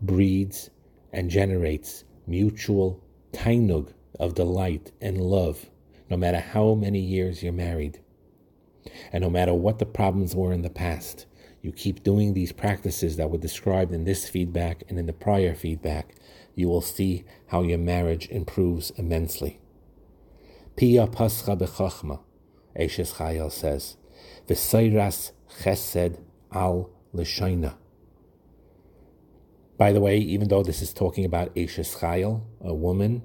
breeds 0.00 0.70
and 1.12 1.30
generates 1.30 2.04
mutual 2.26 3.02
tainug 3.32 3.92
of 4.18 4.34
delight 4.34 4.92
and 5.00 5.20
love, 5.20 5.70
no 6.12 6.18
matter 6.18 6.40
how 6.40 6.74
many 6.74 6.98
years 6.98 7.42
you're 7.42 7.54
married. 7.54 7.98
And 9.14 9.22
no 9.22 9.30
matter 9.30 9.54
what 9.54 9.78
the 9.78 9.86
problems 9.86 10.36
were 10.36 10.52
in 10.52 10.60
the 10.60 10.68
past, 10.68 11.24
you 11.62 11.72
keep 11.72 12.02
doing 12.02 12.34
these 12.34 12.52
practices 12.52 13.16
that 13.16 13.30
were 13.30 13.38
described 13.38 13.94
in 13.94 14.04
this 14.04 14.28
feedback 14.28 14.82
and 14.90 14.98
in 14.98 15.06
the 15.06 15.14
prior 15.14 15.54
feedback, 15.54 16.14
you 16.54 16.68
will 16.68 16.82
see 16.82 17.24
how 17.46 17.62
your 17.62 17.78
marriage 17.78 18.28
improves 18.28 18.90
immensely. 18.90 19.58
Pia 20.76 21.06
pascha 21.06 21.56
bechachma, 21.56 22.20
Eshes 22.78 23.14
Chayil 23.14 23.50
says, 23.50 23.96
V'sayras 24.46 25.32
chesed 25.62 26.20
al 26.52 26.90
l'shaina. 27.14 27.76
By 29.78 29.92
the 29.94 30.00
way, 30.02 30.18
even 30.18 30.48
though 30.48 30.62
this 30.62 30.82
is 30.82 30.92
talking 30.92 31.24
about 31.24 31.54
Eshes 31.54 32.00
Chayil, 32.00 32.42
a 32.60 32.74
woman, 32.74 33.22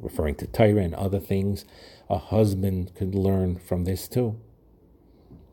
referring 0.00 0.34
to 0.36 0.46
Torah 0.46 0.82
and 0.82 0.94
other 0.94 1.20
things, 1.20 1.64
a 2.08 2.18
husband 2.18 2.94
could 2.94 3.14
learn 3.14 3.56
from 3.58 3.84
this 3.84 4.08
too. 4.08 4.40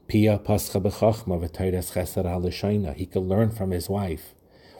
Pia 0.07 0.39
pascha 0.39 0.79
bechachma 0.79 1.37
v'tayras 1.37 1.91
chesed 1.91 2.25
al 2.25 2.93
He 2.93 3.05
could 3.05 3.23
learn 3.23 3.51
from 3.51 3.71
his 3.71 3.89
wife 3.89 4.33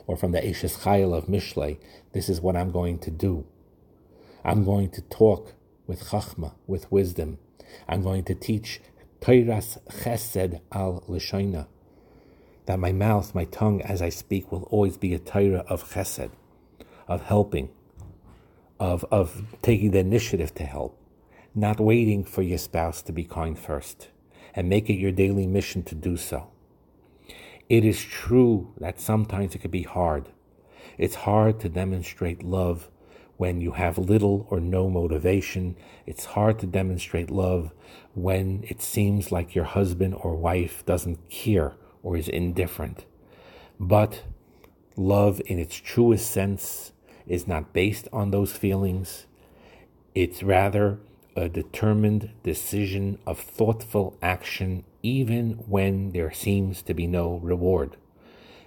or 0.07 0.15
from 0.15 0.31
the 0.31 0.39
Eshes 0.39 0.79
Chayil 0.79 1.15
of 1.15 1.25
Mishlei. 1.25 1.77
This 2.13 2.29
is 2.29 2.39
what 2.39 2.55
I'm 2.55 2.71
going 2.71 2.97
to 2.99 3.11
do. 3.11 3.45
I'm 4.43 4.63
going 4.63 4.89
to 4.91 5.01
talk 5.01 5.53
with 5.85 6.05
chachma, 6.05 6.53
with 6.65 6.89
wisdom. 6.91 7.39
I'm 7.87 8.01
going 8.01 8.23
to 8.23 8.35
teach 8.35 8.79
Tairas 9.19 9.77
Chesed 9.89 10.61
al 10.71 11.03
Lishaina. 11.09 11.67
That 12.65 12.79
my 12.79 12.93
mouth, 12.93 13.35
my 13.35 13.45
tongue, 13.45 13.81
as 13.81 14.01
I 14.01 14.09
speak, 14.09 14.51
will 14.51 14.63
always 14.63 14.97
be 14.97 15.13
a 15.13 15.19
Torah 15.19 15.65
of 15.67 15.91
Chesed, 15.91 16.31
of 17.07 17.23
helping, 17.23 17.69
of, 18.79 19.05
of 19.11 19.43
taking 19.61 19.91
the 19.91 19.99
initiative 19.99 20.53
to 20.55 20.63
help, 20.63 20.99
not 21.55 21.79
waiting 21.79 22.23
for 22.23 22.41
your 22.41 22.57
spouse 22.57 23.01
to 23.03 23.11
be 23.11 23.23
kind 23.23 23.57
first, 23.57 24.09
and 24.53 24.69
make 24.69 24.89
it 24.89 24.95
your 24.95 25.11
daily 25.11 25.47
mission 25.47 25.83
to 25.83 25.95
do 25.95 26.17
so. 26.17 26.51
It 27.69 27.83
is 27.83 28.01
true 28.01 28.73
that 28.79 28.99
sometimes 28.99 29.53
it 29.53 29.59
can 29.59 29.71
be 29.71 29.83
hard. 29.83 30.29
It's 30.97 31.15
hard 31.15 31.59
to 31.59 31.69
demonstrate 31.69 32.43
love 32.43 32.89
when 33.35 33.61
you 33.61 33.71
have 33.71 33.97
little 33.97 34.47
or 34.49 34.59
no 34.59 34.89
motivation. 34.89 35.75
It's 36.05 36.25
hard 36.25 36.59
to 36.59 36.65
demonstrate 36.65 37.29
love 37.29 37.73
when 38.13 38.63
it 38.67 38.81
seems 38.81 39.31
like 39.31 39.53
your 39.53 39.65
husband 39.65 40.15
or 40.15 40.35
wife 40.35 40.85
doesn't 40.85 41.29
care 41.29 41.75
or 42.01 42.17
is 42.17 42.27
indifferent. 42.27 43.05
But 43.79 44.23
love, 44.95 45.41
in 45.45 45.59
its 45.59 45.75
truest 45.75 46.31
sense, 46.31 46.93
is 47.27 47.47
not 47.47 47.73
based 47.73 48.07
on 48.11 48.31
those 48.31 48.51
feelings. 48.51 49.25
It's 50.15 50.41
rather 50.43 50.99
a 51.35 51.47
determined 51.47 52.31
decision 52.41 53.19
of 53.27 53.39
thoughtful 53.39 54.17
action, 54.21 54.83
even 55.03 55.51
when 55.67 56.11
there 56.11 56.31
seems 56.31 56.81
to 56.81 56.93
be 56.93 57.05
no 57.05 57.37
reward. 57.37 57.95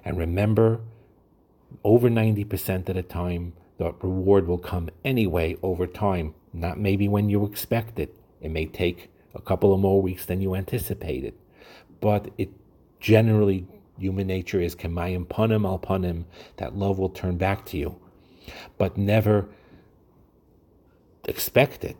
And 0.05 0.17
remember, 0.17 0.81
over 1.85 2.09
90% 2.09 2.89
of 2.89 2.95
the 2.95 3.03
time, 3.03 3.55
the 3.79 3.93
reward 4.03 4.47
will 4.47 4.59
come 4.59 4.91
anyway 5.05 5.57
over 5.63 5.87
time, 5.87 6.35
not 6.53 6.79
maybe 6.79 7.09
when 7.09 7.29
you 7.29 7.45
expect 7.45 7.99
it. 7.99 8.15
It 8.41 8.51
may 8.51 8.67
take 8.67 9.11
a 9.35 9.41
couple 9.41 9.73
of 9.75 9.81
more 9.81 10.01
weeks 10.01 10.27
than 10.27 10.41
you 10.41 10.55
anticipated. 10.55 11.35
But 12.01 12.31
it 12.39 12.51
generally, 13.01 13.67
human 13.99 14.27
nature 14.27 14.61
is 14.61 14.77
kemayim 14.77 15.27
panim 15.27 15.67
al 15.67 15.79
panim, 15.79 16.25
that 16.57 16.77
love 16.77 16.99
will 16.99 17.09
turn 17.09 17.37
back 17.37 17.67
to 17.67 17.77
you. 17.77 17.97
But 18.79 18.97
never 18.97 19.49
expect 21.25 21.85
it 21.85 21.97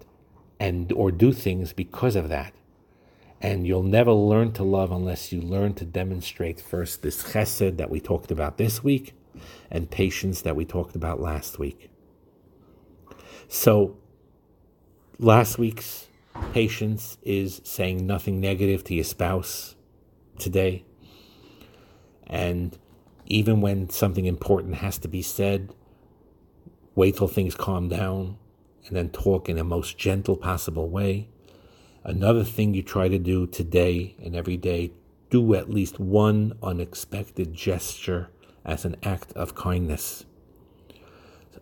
and 0.59 0.93
or 0.93 1.11
do 1.11 1.33
things 1.33 1.73
because 1.73 2.17
of 2.17 2.29
that. 2.29 2.53
And 3.41 3.67
you'll 3.67 3.83
never 3.83 4.13
learn 4.13 4.53
to 4.53 4.63
love 4.63 4.93
unless 4.93 5.33
you 5.33 5.41
learn 5.41 5.73
to 5.75 5.87
demonstrate 5.87 6.61
first 6.61 7.03
this 7.03 7.23
chesed 7.23 7.79
that 7.79 7.91
we 7.91 7.99
talked 7.99 8.31
about 8.31 8.59
this 8.59 8.85
week, 8.85 9.15
and 9.71 9.91
patience 9.91 10.43
that 10.43 10.57
we 10.57 10.67
talked 10.67 10.95
about 10.95 11.21
last 11.21 11.59
week. 11.59 11.91
So, 13.49 13.97
last 15.19 15.59
week's 15.59 16.09
patience 16.53 17.17
is 17.23 17.63
saying 17.65 18.07
nothing 18.07 18.41
negative 18.41 18.85
to 18.85 18.95
your 18.95 19.05
spouse 19.05 19.75
today. 20.39 20.85
And 22.27 22.79
even 23.27 23.61
when 23.61 23.89
something 23.89 24.27
important 24.27 24.77
has 24.77 24.99
to 24.99 25.09
be 25.09 25.23
said, 25.23 25.73
wait 27.01 27.17
till 27.17 27.27
things 27.27 27.55
calm 27.55 27.89
down 27.89 28.37
and 28.87 28.95
then 28.95 29.09
talk 29.09 29.49
in 29.49 29.57
a 29.57 29.65
most 29.65 29.97
gentle 29.97 30.37
possible 30.37 30.87
way. 30.87 31.27
Another 32.05 32.45
thing 32.45 32.75
you 32.75 32.83
try 32.83 33.09
to 33.09 33.19
do 33.19 33.47
today 33.47 34.15
and 34.23 34.37
every 34.37 34.59
day, 34.59 34.93
do 35.31 35.55
at 35.55 35.71
least 35.71 35.99
one 35.99 36.53
unexpected 36.63 37.55
gesture 37.55 38.29
as 38.67 38.85
an 38.85 38.97
act 39.03 39.33
of 39.33 39.55
kindness, 39.55 40.27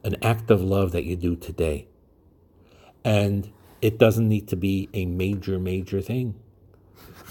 an 0.02 0.16
act 0.25 0.50
of 0.50 0.61
love 0.61 0.90
that 0.90 1.04
you 1.04 1.14
do 1.14 1.37
today. 1.37 1.87
And 3.04 3.52
it 3.80 3.97
doesn't 3.97 4.28
need 4.28 4.49
to 4.49 4.57
be 4.57 4.88
a 4.92 5.07
major, 5.07 5.61
major 5.61 6.00
thing. 6.00 6.35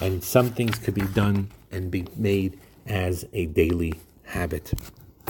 And 0.00 0.24
some 0.24 0.48
things 0.48 0.78
could 0.78 0.94
be 0.94 1.06
done 1.08 1.50
and 1.70 1.90
be 1.90 2.06
made 2.16 2.58
as 2.86 3.26
a 3.34 3.44
daily 3.44 3.92
habit, 4.22 4.72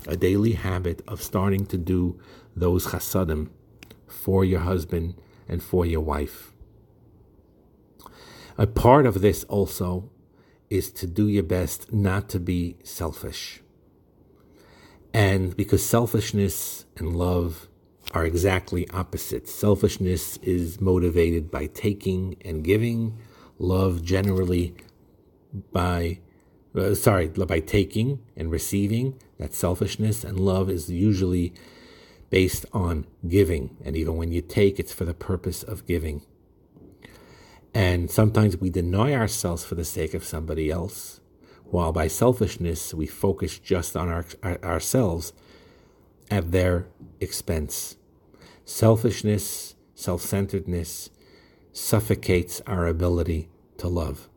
a 0.07 0.17
daily 0.17 0.53
habit 0.53 1.03
of 1.09 1.21
starting 1.21 1.67
to 1.67 1.77
do 1.77 2.21
those 2.59 2.89
chasadim 2.89 3.49
for 4.07 4.45
your 4.45 4.61
husband 4.61 5.15
and 5.49 5.63
for 5.63 5.87
your 5.87 6.01
wife. 6.01 6.53
A 8.57 8.67
part 8.67 9.07
of 9.07 9.21
this 9.21 9.45
also 9.45 10.11
is 10.69 10.91
to 10.91 11.07
do 11.07 11.29
your 11.29 11.43
best 11.43 11.93
not 11.93 12.29
to 12.31 12.41
be 12.41 12.77
selfish. 12.83 13.61
And 15.15 15.57
because 15.57 15.85
selfishness 15.85 16.85
and 16.97 17.17
love 17.17 17.69
are 18.13 18.25
exactly 18.25 18.89
opposites. 18.91 19.55
Selfishness 19.55 20.39
is 20.39 20.81
motivated 20.81 21.51
by 21.51 21.67
taking 21.67 22.37
and 22.45 22.65
giving, 22.65 23.19
love 23.59 24.03
generally 24.03 24.75
by 25.73 26.19
uh, 26.77 26.95
sorry, 26.95 27.29
by 27.29 27.61
taking 27.61 28.21
and 28.37 28.51
receiving, 28.51 29.19
that 29.39 29.55
selfishness, 29.55 30.25
and 30.25 30.39
love 30.39 30.71
is 30.71 30.91
usually 30.91 31.53
based 32.31 32.67
on 32.73 33.07
giving. 33.27 33.77
And 33.85 33.97
even 33.97 34.17
when 34.17 34.33
you 34.33 34.43
take, 34.43 34.79
it's 34.79 34.93
for 34.93 35.05
the 35.05 35.15
purpose 35.15 35.63
of 35.63 35.87
giving. 35.87 36.23
And 37.75 38.11
sometimes 38.11 38.57
we 38.57 38.71
deny 38.71 39.13
ourselves 39.15 39.65
for 39.65 39.75
the 39.75 39.85
sake 39.85 40.15
of 40.15 40.25
somebody 40.25 40.71
else 40.71 41.21
while 41.71 41.93
by 41.93 42.09
selfishness 42.09 42.95
we 42.95 43.07
focus 43.07 43.59
just 43.59 43.97
on 43.97 44.09
our, 44.09 44.25
our, 44.43 44.63
ourselves 44.65 45.33
at 46.31 46.51
their 46.51 46.87
expense. 47.21 47.97
Selfishness, 48.65 49.75
self 49.95 50.23
centeredness 50.23 51.11
suffocates 51.73 52.61
our 52.67 52.87
ability 52.87 53.49
to 53.77 53.89
love. 53.89 54.29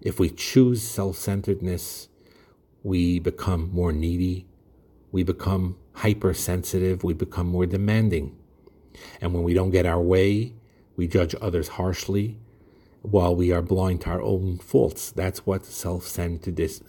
If 0.00 0.18
we 0.20 0.30
choose 0.30 0.82
self 0.82 1.16
centeredness, 1.16 2.08
we 2.82 3.18
become 3.18 3.70
more 3.72 3.92
needy, 3.92 4.46
we 5.10 5.22
become 5.22 5.76
hypersensitive, 5.94 7.02
we 7.02 7.14
become 7.14 7.48
more 7.48 7.66
demanding. 7.66 8.36
And 9.20 9.32
when 9.32 9.42
we 9.42 9.54
don't 9.54 9.70
get 9.70 9.86
our 9.86 10.00
way, 10.00 10.54
we 10.96 11.06
judge 11.06 11.34
others 11.40 11.68
harshly, 11.68 12.38
while 13.02 13.34
we 13.34 13.52
are 13.52 13.62
blind 13.62 14.00
to 14.02 14.10
our 14.10 14.20
own 14.20 14.58
faults. 14.58 15.12
That's 15.12 15.46
what 15.46 15.64
self-centeredness, 15.64 16.82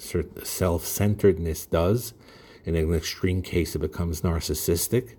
self-centeredness 0.44 1.68
does. 1.68 2.14
In 2.66 2.76
an 2.76 2.94
extreme 2.94 3.42
case, 3.42 3.76
it 3.76 3.80
becomes 3.80 4.22
narcissistic. 4.22 5.16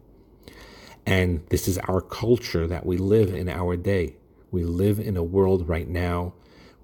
And 1.07 1.47
this 1.49 1.69
is 1.69 1.78
our 1.78 2.00
culture 2.00 2.66
that 2.66 2.85
we 2.85 2.99
live 2.99 3.33
in 3.33 3.49
our 3.49 3.76
day. 3.76 4.16
We 4.50 4.64
live 4.64 4.99
in 4.99 5.16
a 5.16 5.23
world 5.23 5.69
right 5.69 5.88
now 5.88 6.35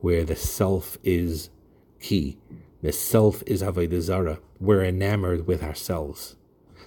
where 0.00 0.24
the 0.24 0.36
self 0.36 0.96
is 1.02 1.50
key. 2.00 2.38
The 2.82 2.92
self 2.92 3.42
is 3.46 3.62
Avodah. 3.62 4.38
We're 4.58 4.84
enamored 4.84 5.46
with 5.46 5.62
ourselves. 5.62 6.36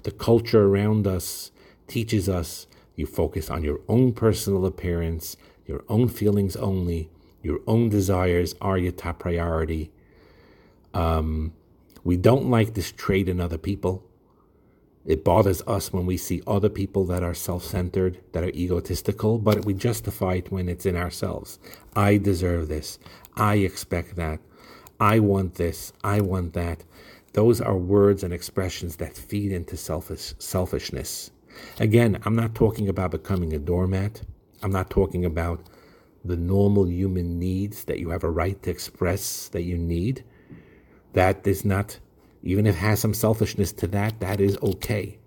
The 0.04 0.12
culture 0.12 0.66
around 0.66 1.08
us 1.08 1.52
teaches 1.88 2.30
us 2.30 2.68
you 2.96 3.06
focus 3.06 3.50
on 3.50 3.64
your 3.64 3.80
own 3.88 4.14
personal 4.14 4.66
appearance, 4.66 5.38
your 5.66 5.84
own 5.88 6.10
feelings 6.10 6.56
only, 6.56 7.10
your 7.42 7.60
own 7.68 7.90
desires 7.90 8.56
are 8.60 8.78
your 8.78 8.92
top 8.92 9.20
priority. 9.20 9.92
Um, 10.94 11.54
we 12.04 12.18
don't 12.18 12.50
like 12.50 12.74
this 12.74 12.92
trait 12.92 13.30
in 13.30 13.40
other 13.40 13.58
people. 13.58 14.04
It 15.06 15.24
bothers 15.24 15.62
us 15.66 15.94
when 15.94 16.06
we 16.06 16.18
see 16.18 16.42
other 16.46 16.70
people 16.70 17.06
that 17.06 17.24
are 17.24 17.34
self 17.34 17.64
centered, 17.64 18.20
that 18.34 18.44
are 18.44 18.50
egotistical, 18.50 19.38
but 19.40 19.66
we 19.66 19.74
justify 19.74 20.36
it 20.36 20.52
when 20.52 20.68
it's 20.68 20.86
in 20.86 20.98
ourselves. 20.98 21.58
I 21.96 22.18
deserve 22.18 22.68
this. 22.68 23.00
I 23.36 23.56
expect 23.56 24.16
that. 24.18 24.40
I 25.00 25.20
want 25.20 25.56
this. 25.56 25.94
I 26.04 26.20
want 26.20 26.54
that. 26.54 26.84
Those 27.34 27.62
are 27.62 27.78
words 27.78 28.24
and 28.24 28.34
expressions 28.34 28.96
that 28.98 29.16
feed 29.16 29.52
into 29.52 29.78
selfish, 29.78 30.34
selfishness. 30.40 31.32
Again, 31.80 32.20
I'm 32.26 32.36
not 32.36 32.56
talking 32.56 32.90
about 32.90 33.12
becoming 33.12 33.54
a 33.54 33.60
doormat. 33.60 34.22
I'm 34.64 34.72
not 34.72 34.90
talking 34.90 35.26
about 35.26 35.62
the 36.26 36.38
normal 36.38 36.88
human 36.88 37.40
needs 37.40 37.86
that 37.86 38.00
you 38.00 38.10
have 38.10 38.24
a 38.24 38.30
right 38.30 38.62
to 38.64 38.70
express 38.70 39.48
that 39.50 39.64
you 39.64 39.78
need. 39.78 40.24
That 41.14 41.46
is 41.48 41.64
not 41.64 42.00
even 42.44 42.66
if 42.66 42.76
it 42.76 42.80
has 42.80 43.00
some 43.00 43.14
selfishness 43.14 43.72
to 43.74 43.88
that, 43.88 44.20
that 44.20 44.40
is 44.40 44.58
okay. 44.64 45.18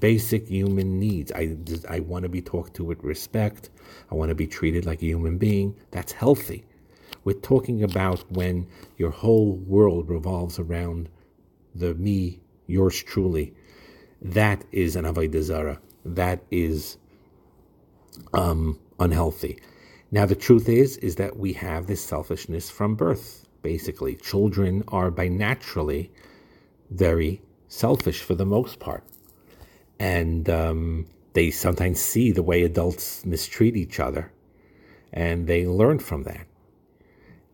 Basic 0.00 0.48
human 0.48 0.98
needs. 0.98 1.32
I, 1.32 1.56
I 1.88 2.00
want 2.00 2.22
to 2.22 2.28
be 2.28 2.40
talked 2.40 2.74
to 2.74 2.84
with 2.84 3.02
respect. 3.02 3.70
I 4.10 4.14
want 4.14 4.30
to 4.30 4.34
be 4.34 4.46
treated 4.46 4.86
like 4.86 5.02
a 5.02 5.06
human 5.06 5.38
being. 5.38 5.74
That's 5.90 6.12
healthy. 6.12 6.64
We're 7.24 7.34
talking 7.34 7.82
about 7.82 8.30
when 8.32 8.66
your 8.96 9.10
whole 9.10 9.56
world 9.56 10.08
revolves 10.08 10.58
around 10.58 11.08
the 11.74 11.94
me, 11.94 12.40
yours 12.66 13.02
truly. 13.02 13.54
That 14.20 14.64
is 14.72 14.96
an 14.96 15.04
avodah. 15.04 15.78
That 16.04 16.42
is 16.50 16.98
um, 18.32 18.78
unhealthy. 18.98 19.58
Now 20.10 20.26
the 20.26 20.34
truth 20.34 20.68
is, 20.68 20.96
is 20.98 21.16
that 21.16 21.36
we 21.36 21.54
have 21.54 21.86
this 21.86 22.04
selfishness 22.04 22.70
from 22.70 22.94
birth. 22.94 23.46
Basically, 23.62 24.16
children 24.16 24.84
are 24.88 25.10
by 25.10 25.28
naturally 25.28 26.10
very 26.90 27.40
selfish 27.68 28.20
for 28.20 28.34
the 28.34 28.44
most 28.44 28.78
part. 28.78 29.04
And 29.98 30.50
um, 30.50 31.06
they 31.32 31.50
sometimes 31.50 32.00
see 32.00 32.32
the 32.32 32.42
way 32.42 32.62
adults 32.62 33.24
mistreat 33.24 33.76
each 33.76 33.98
other 34.00 34.32
and 35.12 35.46
they 35.46 35.66
learn 35.66 35.98
from 35.98 36.24
that. 36.24 36.46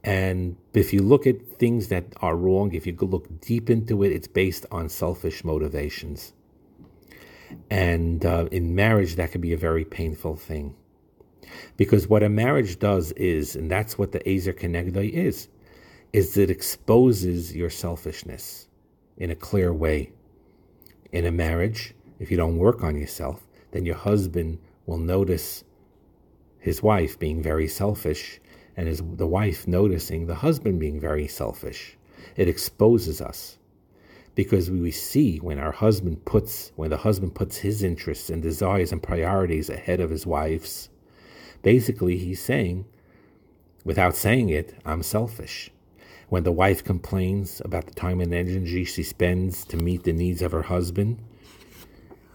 And 0.04 0.56
if 0.74 0.92
you 0.92 1.02
look 1.02 1.26
at 1.26 1.58
things 1.58 1.88
that 1.88 2.04
are 2.20 2.36
wrong, 2.36 2.72
if 2.72 2.86
you 2.86 2.96
look 3.00 3.40
deep 3.40 3.68
into 3.68 4.02
it, 4.04 4.12
it's 4.12 4.28
based 4.28 4.64
on 4.70 4.88
selfish 4.88 5.44
motivations. 5.44 6.32
And 7.70 8.24
uh, 8.24 8.46
in 8.52 8.74
marriage, 8.74 9.16
that 9.16 9.32
can 9.32 9.40
be 9.40 9.52
a 9.52 9.58
very 9.58 9.84
painful 9.84 10.36
thing. 10.36 10.76
Because 11.76 12.06
what 12.06 12.22
a 12.22 12.28
marriage 12.28 12.78
does 12.78 13.12
is, 13.12 13.56
and 13.56 13.70
that's 13.70 13.98
what 13.98 14.12
the 14.12 14.26
Ezer 14.28 14.52
Kenegdoi 14.52 15.10
is, 15.10 15.48
is 16.12 16.36
it 16.36 16.50
exposes 16.50 17.54
your 17.54 17.70
selfishness 17.70 18.68
in 19.16 19.30
a 19.30 19.36
clear 19.36 19.72
way. 19.72 20.12
In 21.10 21.26
a 21.26 21.32
marriage, 21.32 21.94
if 22.18 22.30
you 22.30 22.36
don't 22.36 22.58
work 22.58 22.82
on 22.82 22.96
yourself, 22.96 23.46
then 23.72 23.84
your 23.84 23.96
husband 23.96 24.58
will 24.86 24.98
notice 24.98 25.64
his 26.58 26.82
wife 26.82 27.18
being 27.18 27.42
very 27.42 27.68
selfish 27.68 28.40
and 28.78 28.88
his, 28.88 29.02
the 29.16 29.26
wife 29.26 29.68
noticing 29.68 30.26
the 30.26 30.36
husband 30.36 30.80
being 30.80 30.98
very 30.98 31.28
selfish. 31.28 31.98
It 32.34 32.48
exposes 32.48 33.20
us 33.20 33.58
because 34.34 34.70
we 34.70 34.90
see 34.90 35.36
when 35.36 35.58
our 35.58 35.72
husband 35.72 36.24
puts 36.24 36.72
when 36.76 36.88
the 36.88 36.96
husband 36.96 37.34
puts 37.34 37.58
his 37.58 37.82
interests 37.82 38.30
and 38.30 38.40
desires 38.42 38.90
and 38.90 39.02
priorities 39.02 39.68
ahead 39.68 40.00
of 40.00 40.08
his 40.08 40.24
wife's 40.24 40.88
basically 41.62 42.16
he's 42.16 42.40
saying 42.40 42.86
without 43.84 44.14
saying 44.14 44.48
it 44.48 44.78
i'm 44.86 45.02
selfish 45.02 45.72
when 46.28 46.42
the 46.42 46.52
wife 46.52 46.84
complains 46.84 47.62
about 47.64 47.86
the 47.86 47.94
time 47.94 48.20
and 48.20 48.34
energy 48.34 48.84
she 48.84 49.02
spends 49.02 49.64
to 49.64 49.76
meet 49.76 50.04
the 50.04 50.12
needs 50.12 50.42
of 50.42 50.52
her 50.52 50.62
husband, 50.62 51.18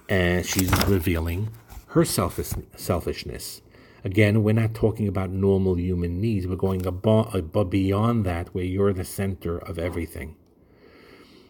and 0.09 0.45
she's 0.45 0.71
revealing 0.87 1.49
her 1.87 2.03
selfish, 2.03 2.51
selfishness. 2.75 3.61
Again, 4.03 4.43
we're 4.43 4.53
not 4.53 4.73
talking 4.73 5.07
about 5.07 5.29
normal 5.29 5.75
human 5.75 6.19
needs. 6.19 6.45
We're 6.45 6.57
going 6.57 6.85
above, 6.85 7.69
beyond 7.69 8.25
that, 8.25 8.53
where 8.53 8.65
you're 8.65 8.91
the 8.91 9.05
center 9.05 9.57
of 9.57 9.79
everything. 9.79 10.35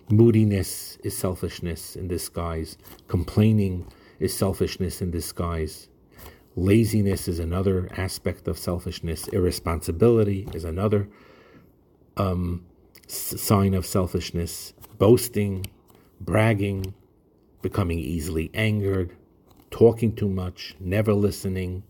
Moodiness 0.10 0.98
is 1.04 1.18
selfishness 1.18 1.96
in 1.96 2.08
disguise. 2.08 2.78
Complaining 3.08 3.88
is 4.20 4.36
selfishness 4.36 5.02
in 5.02 5.10
disguise. 5.10 5.88
Laziness 6.56 7.28
is 7.28 7.40
another 7.40 7.90
aspect 7.98 8.48
of 8.48 8.60
selfishness. 8.60 9.28
Irresponsibility 9.30 10.48
is 10.54 10.64
another 10.64 11.10
um, 12.18 12.64
sign 13.08 13.74
of 13.74 13.86
selfishness, 13.88 14.74
boasting, 15.00 15.66
bragging, 16.22 16.94
becoming 17.64 17.98
easily 17.98 18.52
angered, 18.54 19.16
talking 19.72 20.16
too 20.16 20.30
much, 20.30 20.76
never 20.80 21.14
listening, 21.16 21.82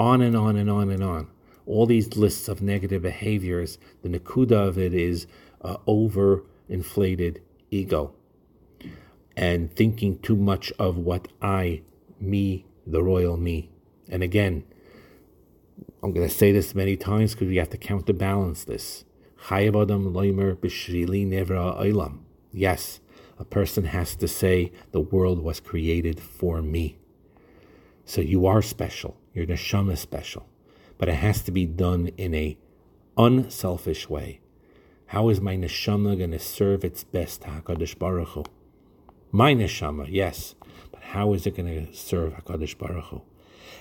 on 0.00 0.22
and 0.22 0.34
on 0.34 0.56
and 0.56 0.70
on 0.70 0.90
and 0.90 1.04
on. 1.04 1.28
All 1.66 1.84
these 1.84 2.16
lists 2.16 2.48
of 2.48 2.62
negative 2.62 3.02
behaviors, 3.02 3.78
the 4.02 4.08
nakuda 4.08 4.66
of 4.66 4.78
it 4.78 4.94
is 4.94 5.26
uh, 5.60 5.76
over 5.86 6.44
inflated 6.68 7.42
ego 7.70 8.14
and 9.36 9.74
thinking 9.76 10.18
too 10.18 10.36
much 10.36 10.72
of 10.78 10.96
what 10.96 11.28
I, 11.42 11.82
me, 12.18 12.64
the 12.86 13.02
royal 13.02 13.36
me. 13.36 13.70
And 14.08 14.22
again, 14.22 14.64
I'm 16.02 16.12
going 16.12 16.26
to 16.26 16.34
say 16.34 16.50
this 16.50 16.74
many 16.74 16.96
times 16.96 17.34
because 17.34 17.48
we 17.48 17.56
have 17.58 17.70
to 17.70 17.76
counterbalance 17.76 18.64
this. 18.64 19.04
Yes, 22.52 23.00
a 23.38 23.44
person 23.44 23.84
has 23.84 24.16
to 24.16 24.28
say 24.28 24.72
the 24.92 25.00
world 25.00 25.42
was 25.42 25.60
created 25.60 26.20
for 26.20 26.62
me. 26.62 26.99
So 28.10 28.20
you 28.20 28.44
are 28.46 28.60
special. 28.60 29.16
Your 29.34 29.46
neshama 29.46 29.92
is 29.92 30.00
special, 30.00 30.48
but 30.98 31.08
it 31.08 31.14
has 31.14 31.42
to 31.42 31.52
be 31.52 31.64
done 31.64 32.08
in 32.16 32.34
a 32.34 32.58
unselfish 33.16 34.10
way. 34.10 34.40
How 35.06 35.28
is 35.28 35.40
my 35.40 35.56
neshama 35.56 36.18
going 36.18 36.32
to 36.32 36.40
serve 36.40 36.84
its 36.84 37.04
best 37.04 37.42
Hakadosh 37.42 37.96
Baruch 37.96 38.30
Hu? 38.30 38.44
My 39.30 39.54
neshama, 39.54 40.08
yes, 40.10 40.56
but 40.90 41.04
how 41.14 41.34
is 41.34 41.46
it 41.46 41.54
going 41.54 41.86
to 41.86 41.94
serve 41.94 42.32
Hakadosh 42.32 42.76
Baruch 42.76 43.04
Hu? 43.04 43.22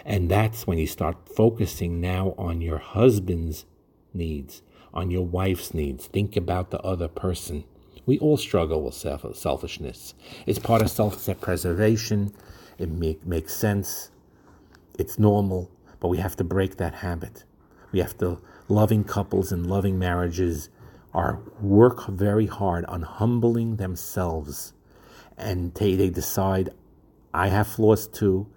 And 0.05 0.29
that's 0.29 0.67
when 0.67 0.77
you 0.77 0.85
start 0.85 1.27
focusing 1.35 1.99
now 1.99 2.35
on 2.37 2.61
your 2.61 2.77
husband's 2.77 3.65
needs 4.13 4.61
on 4.93 5.09
your 5.09 5.25
wife's 5.25 5.73
needs. 5.73 6.05
Think 6.05 6.35
about 6.35 6.69
the 6.69 6.79
other 6.81 7.07
person. 7.07 7.63
We 8.05 8.19
all 8.19 8.37
struggle 8.37 8.83
with 8.83 8.93
self- 8.93 9.35
selfishness. 9.35 10.13
It's 10.45 10.59
part 10.59 10.83
of 10.83 10.91
self 10.91 11.41
preservation. 11.41 12.31
It 12.77 12.89
make, 12.89 13.25
makes 13.25 13.55
sense. 13.55 14.11
It's 14.99 15.17
normal, 15.17 15.71
but 16.01 16.09
we 16.09 16.17
have 16.17 16.35
to 16.35 16.43
break 16.43 16.75
that 16.75 16.95
habit. 16.95 17.45
We 17.93 17.99
have 17.99 18.17
to, 18.17 18.41
loving 18.67 19.05
couples 19.05 19.49
and 19.49 19.65
loving 19.65 19.97
marriages 19.97 20.67
are 21.13 21.39
work 21.61 22.07
very 22.07 22.47
hard 22.47 22.83
on 22.85 23.03
humbling 23.03 23.77
themselves. 23.77 24.73
And 25.37 25.73
they, 25.73 25.95
they 25.95 26.09
decide, 26.09 26.71
I 27.33 27.47
have 27.47 27.67
flaws 27.69 28.07
too. 28.07 28.47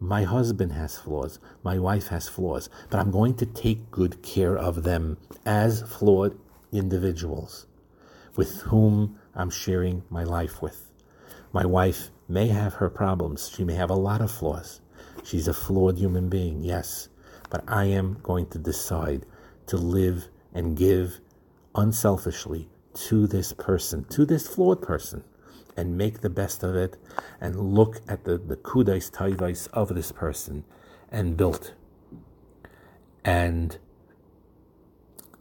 My 0.00 0.24
husband 0.24 0.72
has 0.72 0.98
flaws. 0.98 1.38
My 1.62 1.78
wife 1.78 2.08
has 2.08 2.28
flaws. 2.28 2.68
But 2.90 2.98
I'm 2.98 3.12
going 3.12 3.36
to 3.36 3.46
take 3.46 3.92
good 3.92 4.20
care 4.20 4.58
of 4.58 4.82
them 4.82 5.16
as 5.46 5.82
flawed 5.82 6.36
individuals 6.72 7.68
with 8.34 8.62
whom 8.62 9.20
I'm 9.32 9.50
sharing 9.50 10.02
my 10.10 10.24
life 10.24 10.60
with. 10.60 10.90
My 11.52 11.64
wife 11.64 12.10
may 12.28 12.48
have 12.48 12.74
her 12.74 12.90
problems. 12.90 13.48
She 13.54 13.62
may 13.62 13.74
have 13.74 13.90
a 13.90 13.94
lot 13.94 14.20
of 14.20 14.32
flaws. 14.32 14.80
She's 15.24 15.48
a 15.48 15.54
flawed 15.54 15.98
human 15.98 16.28
being, 16.28 16.62
yes. 16.62 17.08
But 17.50 17.64
I 17.66 17.86
am 17.86 18.18
going 18.22 18.46
to 18.48 18.58
decide 18.58 19.26
to 19.66 19.76
live 19.76 20.28
and 20.52 20.76
give 20.76 21.20
unselfishly 21.74 22.68
to 23.08 23.26
this 23.26 23.52
person, 23.52 24.04
to 24.10 24.24
this 24.24 24.46
flawed 24.46 24.80
person 24.82 25.24
and 25.76 25.98
make 25.98 26.20
the 26.20 26.30
best 26.30 26.62
of 26.62 26.76
it 26.76 26.96
and 27.40 27.74
look 27.74 28.00
at 28.06 28.24
the, 28.24 28.38
the 28.38 28.56
kudais 28.56 29.10
taivais 29.10 29.66
of 29.72 29.94
this 29.94 30.12
person 30.12 30.64
and 31.10 31.36
built. 31.36 31.74
And 33.24 33.78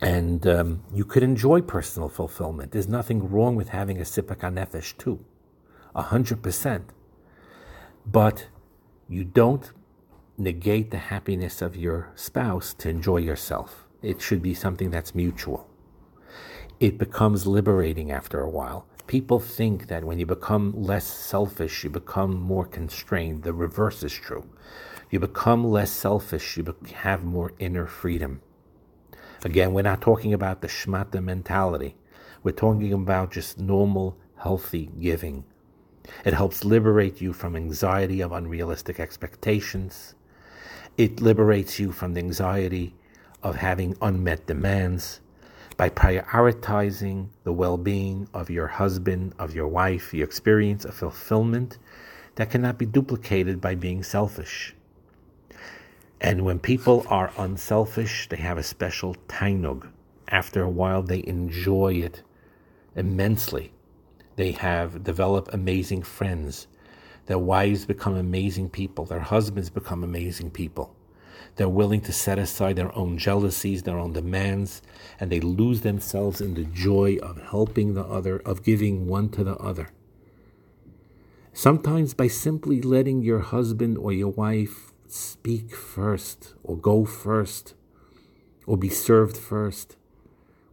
And 0.02 0.46
um, 0.48 0.84
you 0.94 1.06
could 1.06 1.24
enjoy 1.24 1.62
personal 1.62 2.10
fulfillment. 2.10 2.72
There's 2.72 2.90
nothing 2.90 3.30
wrong 3.32 3.56
with 3.56 3.70
having 3.70 3.98
a 4.00 4.06
sipak 4.06 4.42
nefesh 4.42 4.98
too, 4.98 5.24
a 5.96 6.02
hundred 6.02 6.42
percent. 6.42 6.92
But 8.06 8.48
you 9.14 9.24
don't 9.24 9.72
negate 10.40 10.90
the 10.90 10.98
happiness 10.98 11.62
of 11.62 11.76
your 11.76 12.10
spouse 12.16 12.74
to 12.74 12.90
enjoy 12.90 13.18
yourself. 13.18 13.86
It 14.02 14.20
should 14.22 14.42
be 14.42 14.56
something 14.56 14.90
that's 14.90 15.14
mutual. 15.14 15.70
It 16.80 16.98
becomes 16.98 17.46
liberating 17.46 18.12
after 18.12 18.42
a 18.42 18.50
while. 18.50 18.88
People 19.06 19.40
think 19.40 19.88
that 19.88 20.04
when 20.04 20.18
you 20.18 20.26
become 20.26 20.74
less 20.76 21.06
selfish, 21.06 21.84
you 21.84 21.92
become 21.92 22.34
more 22.42 22.66
constrained. 22.66 23.44
The 23.44 23.54
reverse 23.54 24.02
is 24.02 24.14
true. 24.14 24.50
You 25.12 25.20
become 25.20 25.64
less 25.64 25.92
selfish, 25.92 26.58
you 26.58 26.76
have 26.96 27.24
more 27.24 27.54
inner 27.60 27.86
freedom. 27.86 28.42
Again, 29.46 29.74
we're 29.74 29.84
not 29.84 30.02
talking 30.02 30.34
about 30.34 30.62
the 30.62 30.68
shmata 30.68 31.24
mentality. 31.24 31.98
We're 32.42 32.54
talking 32.54 32.92
about 32.92 33.32
just 33.32 33.60
normal, 33.60 34.18
healthy 34.38 34.90
giving. 35.00 35.44
It 36.26 36.34
helps 36.34 36.64
liberate 36.64 37.22
you 37.22 37.34
from 37.34 37.56
anxiety 37.56 38.22
of 38.22 38.32
unrealistic 38.32 39.00
expectations. 39.00 40.16
It 40.98 41.22
liberates 41.22 41.80
you 41.80 41.92
from 41.92 42.14
the 42.14 42.20
anxiety 42.20 42.96
of 43.42 43.58
having 43.58 43.98
unmet 44.02 44.46
demands 44.46 45.20
by 45.76 45.90
prioritizing 45.90 47.28
the 47.44 47.54
well 47.54 47.78
being 47.78 48.28
of 48.34 48.50
your 48.50 48.68
husband, 48.68 49.34
of 49.40 49.56
your 49.56 49.68
wife. 49.68 50.14
You 50.14 50.24
experience 50.24 50.86
a 50.86 50.92
fulfillment 50.92 51.78
that 52.36 52.50
cannot 52.50 52.78
be 52.78 52.86
duplicated 52.86 53.60
by 53.60 53.76
being 53.76 54.04
selfish. 54.04 54.76
And 56.22 56.46
when 56.46 56.60
people 56.60 57.06
are 57.10 57.34
unselfish, 57.38 58.30
they 58.30 58.38
have 58.38 58.58
a 58.58 58.64
special 58.64 59.16
tainug. 59.28 59.90
After 60.30 60.64
a 60.64 60.70
while, 60.70 61.04
they 61.04 61.24
enjoy 61.28 61.96
it 61.96 62.24
immensely. 62.96 63.73
They 64.36 64.52
have 64.52 65.04
develop 65.04 65.50
amazing 65.54 66.04
friends. 66.04 66.68
Their 67.28 67.40
wives 67.40 67.86
become 67.86 68.16
amazing 68.16 68.70
people. 68.70 69.06
Their 69.06 69.20
husbands 69.20 69.70
become 69.70 70.04
amazing 70.04 70.52
people. 70.52 70.96
They're 71.56 71.70
willing 71.70 72.02
to 72.02 72.12
set 72.12 72.40
aside 72.40 72.76
their 72.76 72.96
own 72.98 73.18
jealousies, 73.18 73.84
their 73.84 74.00
own 74.00 74.14
demands, 74.14 74.82
and 75.20 75.32
they 75.32 75.40
lose 75.40 75.82
themselves 75.82 76.42
in 76.42 76.56
the 76.56 76.64
joy 76.64 77.18
of 77.22 77.42
helping 77.42 77.94
the 77.94 78.04
other, 78.04 78.40
of 78.40 78.64
giving 78.64 79.08
one 79.08 79.30
to 79.30 79.44
the 79.44 79.56
other. 79.58 79.90
Sometimes 81.54 82.16
by 82.16 82.28
simply 82.28 82.82
letting 82.82 83.22
your 83.22 83.40
husband 83.40 83.98
or 84.00 84.12
your 84.12 84.32
wife 84.32 84.92
speak 85.08 85.76
first 85.76 86.56
or 86.64 86.76
go 86.76 87.06
first 87.06 87.76
or 88.66 88.76
be 88.76 88.90
served 88.90 89.38
first, 89.38 89.96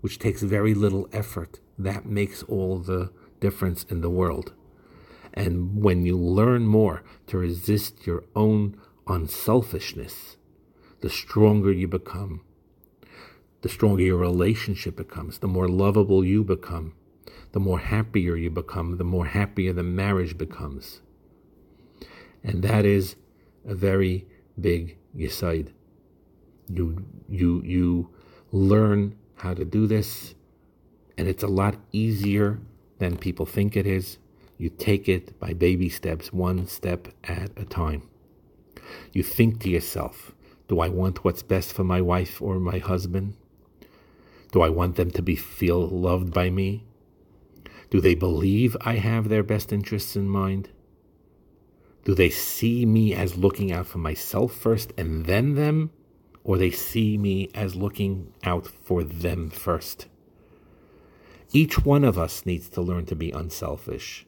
which 0.01 0.19
takes 0.19 0.43
very 0.43 0.73
little 0.73 1.07
effort. 1.13 1.61
That 1.79 2.07
makes 2.07 2.43
all 2.45 2.79
the 2.79 3.11
difference 3.41 3.85
in 3.85 4.01
the 4.01 4.11
world. 4.11 4.53
And 5.33 5.83
when 5.83 6.05
you 6.05 6.17
learn 6.17 6.67
more 6.67 7.03
to 7.29 7.39
resist 7.39 8.07
your 8.07 8.25
own 8.35 8.77
unselfishness, 9.07 10.37
the 11.01 11.11
stronger 11.11 11.73
you 11.73 11.89
become. 11.89 12.43
The 13.63 13.69
stronger 13.69 14.03
your 14.03 14.17
relationship 14.17 14.97
becomes, 14.97 15.39
the 15.39 15.49
more 15.49 15.69
lovable 15.69 16.25
you 16.25 16.45
become, 16.45 16.95
the 17.53 17.61
more 17.61 17.79
happier 17.79 18.37
you 18.37 18.51
become, 18.51 18.97
the 18.97 19.05
more 19.05 19.27
happier 19.27 19.73
the 19.73 19.83
marriage 19.83 20.39
becomes. 20.39 21.01
And 22.43 22.63
that 22.63 22.85
is 22.85 23.17
a 23.67 23.75
very 23.75 24.27
big 24.59 24.97
Yisaid. 25.17 25.73
You, 26.69 27.05
you, 27.29 27.63
you 27.65 28.11
learn 28.53 29.17
how 29.37 29.55
to 29.55 29.65
do 29.65 29.87
this, 29.87 30.35
and 31.19 31.29
it's 31.29 31.43
a 31.43 31.49
lot 31.49 31.77
easier 31.93 32.61
than 33.01 33.17
people 33.17 33.47
think 33.47 33.77
it 33.77 33.87
is. 33.87 34.19
You 34.57 34.69
take 34.69 35.09
it 35.09 35.41
by 35.41 35.55
baby 35.55 35.89
steps, 35.89 36.33
one 36.33 36.67
step 36.67 37.09
at 37.25 37.51
a 37.57 37.65
time. 37.65 38.03
You 39.13 39.23
think 39.23 39.61
to 39.61 39.71
yourself, 39.71 40.33
do 40.69 40.81
I 40.81 40.89
want 40.89 41.25
what's 41.25 41.43
best 41.43 41.73
for 41.73 41.83
my 41.83 42.01
wife 42.01 42.41
or 42.41 42.61
my 42.61 42.79
husband? 42.79 43.35
Do 44.53 44.63
I 44.63 44.69
want 44.69 44.97
them 44.97 45.11
to 45.13 45.23
be 45.23 45.35
feel 45.35 45.89
loved 45.89 46.33
by 46.33 46.51
me? 46.51 46.85
Do 47.91 48.01
they 48.01 48.15
believe 48.15 48.77
I 48.83 48.95
have 48.95 49.29
their 49.29 49.43
best 49.43 49.73
interests 49.73 50.15
in 50.15 50.29
mind? 50.29 50.69
Do 52.05 52.15
they 52.15 52.31
see 52.31 52.87
me 52.87 53.15
as 53.15 53.37
looking 53.37 53.73
out 53.73 53.87
for 53.87 53.99
myself 53.99 54.53
first 54.53 54.93
and 54.97 55.27
then 55.27 55.55
them? 55.55 55.91
Or 56.45 56.57
they 56.57 56.71
see 56.71 57.19
me 57.19 57.51
as 57.55 57.77
looking 57.77 58.33
out 58.45 58.67
for 58.67 59.03
them 59.03 59.51
first? 59.51 60.07
Each 61.53 61.85
one 61.85 62.05
of 62.05 62.17
us 62.17 62.47
needs 62.47 62.69
to 62.71 62.81
learn 62.81 63.07
to 63.07 63.17
be 63.17 63.31
unselfish. 63.31 64.27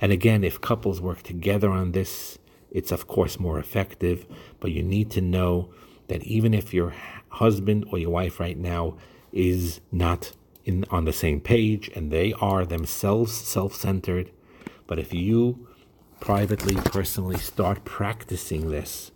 And 0.00 0.10
again, 0.10 0.42
if 0.42 0.60
couples 0.60 1.00
work 1.00 1.22
together 1.22 1.70
on 1.70 1.92
this, 1.92 2.38
it's 2.70 2.90
of 2.90 3.06
course 3.06 3.38
more 3.38 3.58
effective, 3.58 4.26
but 4.58 4.72
you 4.72 4.82
need 4.82 5.10
to 5.10 5.20
know 5.20 5.70
that 6.08 6.22
even 6.24 6.54
if 6.54 6.72
your 6.72 6.94
husband 7.28 7.86
or 7.90 7.98
your 7.98 8.10
wife 8.10 8.40
right 8.40 8.56
now 8.56 8.96
is 9.32 9.80
not 9.90 10.32
in, 10.64 10.84
on 10.90 11.04
the 11.04 11.12
same 11.12 11.40
page 11.40 11.90
and 11.94 12.10
they 12.10 12.32
are 12.34 12.64
themselves 12.64 13.32
self 13.32 13.74
centered, 13.74 14.30
but 14.86 14.98
if 14.98 15.12
you 15.12 15.68
privately, 16.20 16.74
personally 16.76 17.38
start 17.38 17.84
practicing 17.84 18.70
this, 18.70 19.10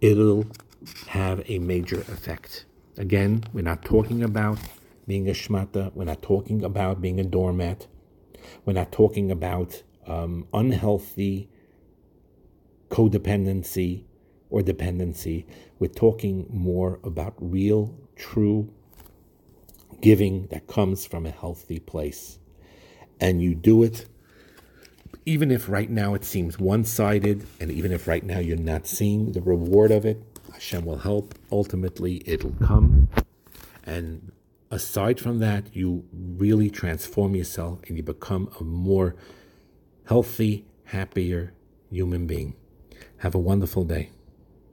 it'll 0.00 0.46
have 1.08 1.42
a 1.48 1.58
major 1.58 2.00
effect. 2.00 2.64
Again, 2.98 3.44
we're 3.52 3.62
not 3.62 3.84
talking 3.84 4.22
about 4.22 4.58
being 5.06 5.28
a 5.28 5.32
shmata, 5.32 5.92
we're 5.94 6.04
not 6.04 6.22
talking 6.22 6.64
about 6.64 7.00
being 7.00 7.20
a 7.20 7.24
doormat, 7.24 7.86
we're 8.64 8.72
not 8.72 8.92
talking 8.92 9.30
about 9.30 9.82
um, 10.06 10.46
unhealthy 10.52 11.48
codependency 12.88 14.04
or 14.50 14.62
dependency. 14.62 15.46
We're 15.78 15.88
talking 15.88 16.46
more 16.50 17.00
about 17.02 17.34
real, 17.38 17.98
true 18.14 18.72
giving 20.00 20.46
that 20.48 20.66
comes 20.66 21.04
from 21.04 21.26
a 21.26 21.30
healthy 21.30 21.80
place. 21.80 22.38
And 23.18 23.42
you 23.42 23.54
do 23.54 23.82
it 23.82 24.06
even 25.26 25.50
if 25.50 25.68
right 25.68 25.90
now 25.90 26.14
it 26.14 26.24
seems 26.24 26.56
one 26.58 26.84
sided, 26.84 27.44
and 27.58 27.70
even 27.72 27.92
if 27.92 28.06
right 28.06 28.22
now 28.22 28.38
you're 28.38 28.56
not 28.56 28.86
seeing 28.86 29.32
the 29.32 29.40
reward 29.40 29.90
of 29.90 30.06
it, 30.06 30.22
Hashem 30.52 30.84
will 30.84 30.98
help. 30.98 31.34
Ultimately, 31.50 32.22
it'll 32.24 32.54
come. 32.64 33.08
And 33.82 34.30
aside 34.70 35.20
from 35.20 35.38
that, 35.40 35.74
you 35.74 36.04
really 36.12 36.70
transform 36.70 37.34
yourself 37.34 37.80
and 37.88 37.96
you 37.96 38.02
become 38.02 38.50
a 38.60 38.64
more 38.64 39.16
healthy, 40.06 40.64
happier 40.84 41.52
human 41.90 42.26
being. 42.26 42.54
Have 43.18 43.34
a 43.34 43.38
wonderful 43.38 43.84
day. 43.84 44.10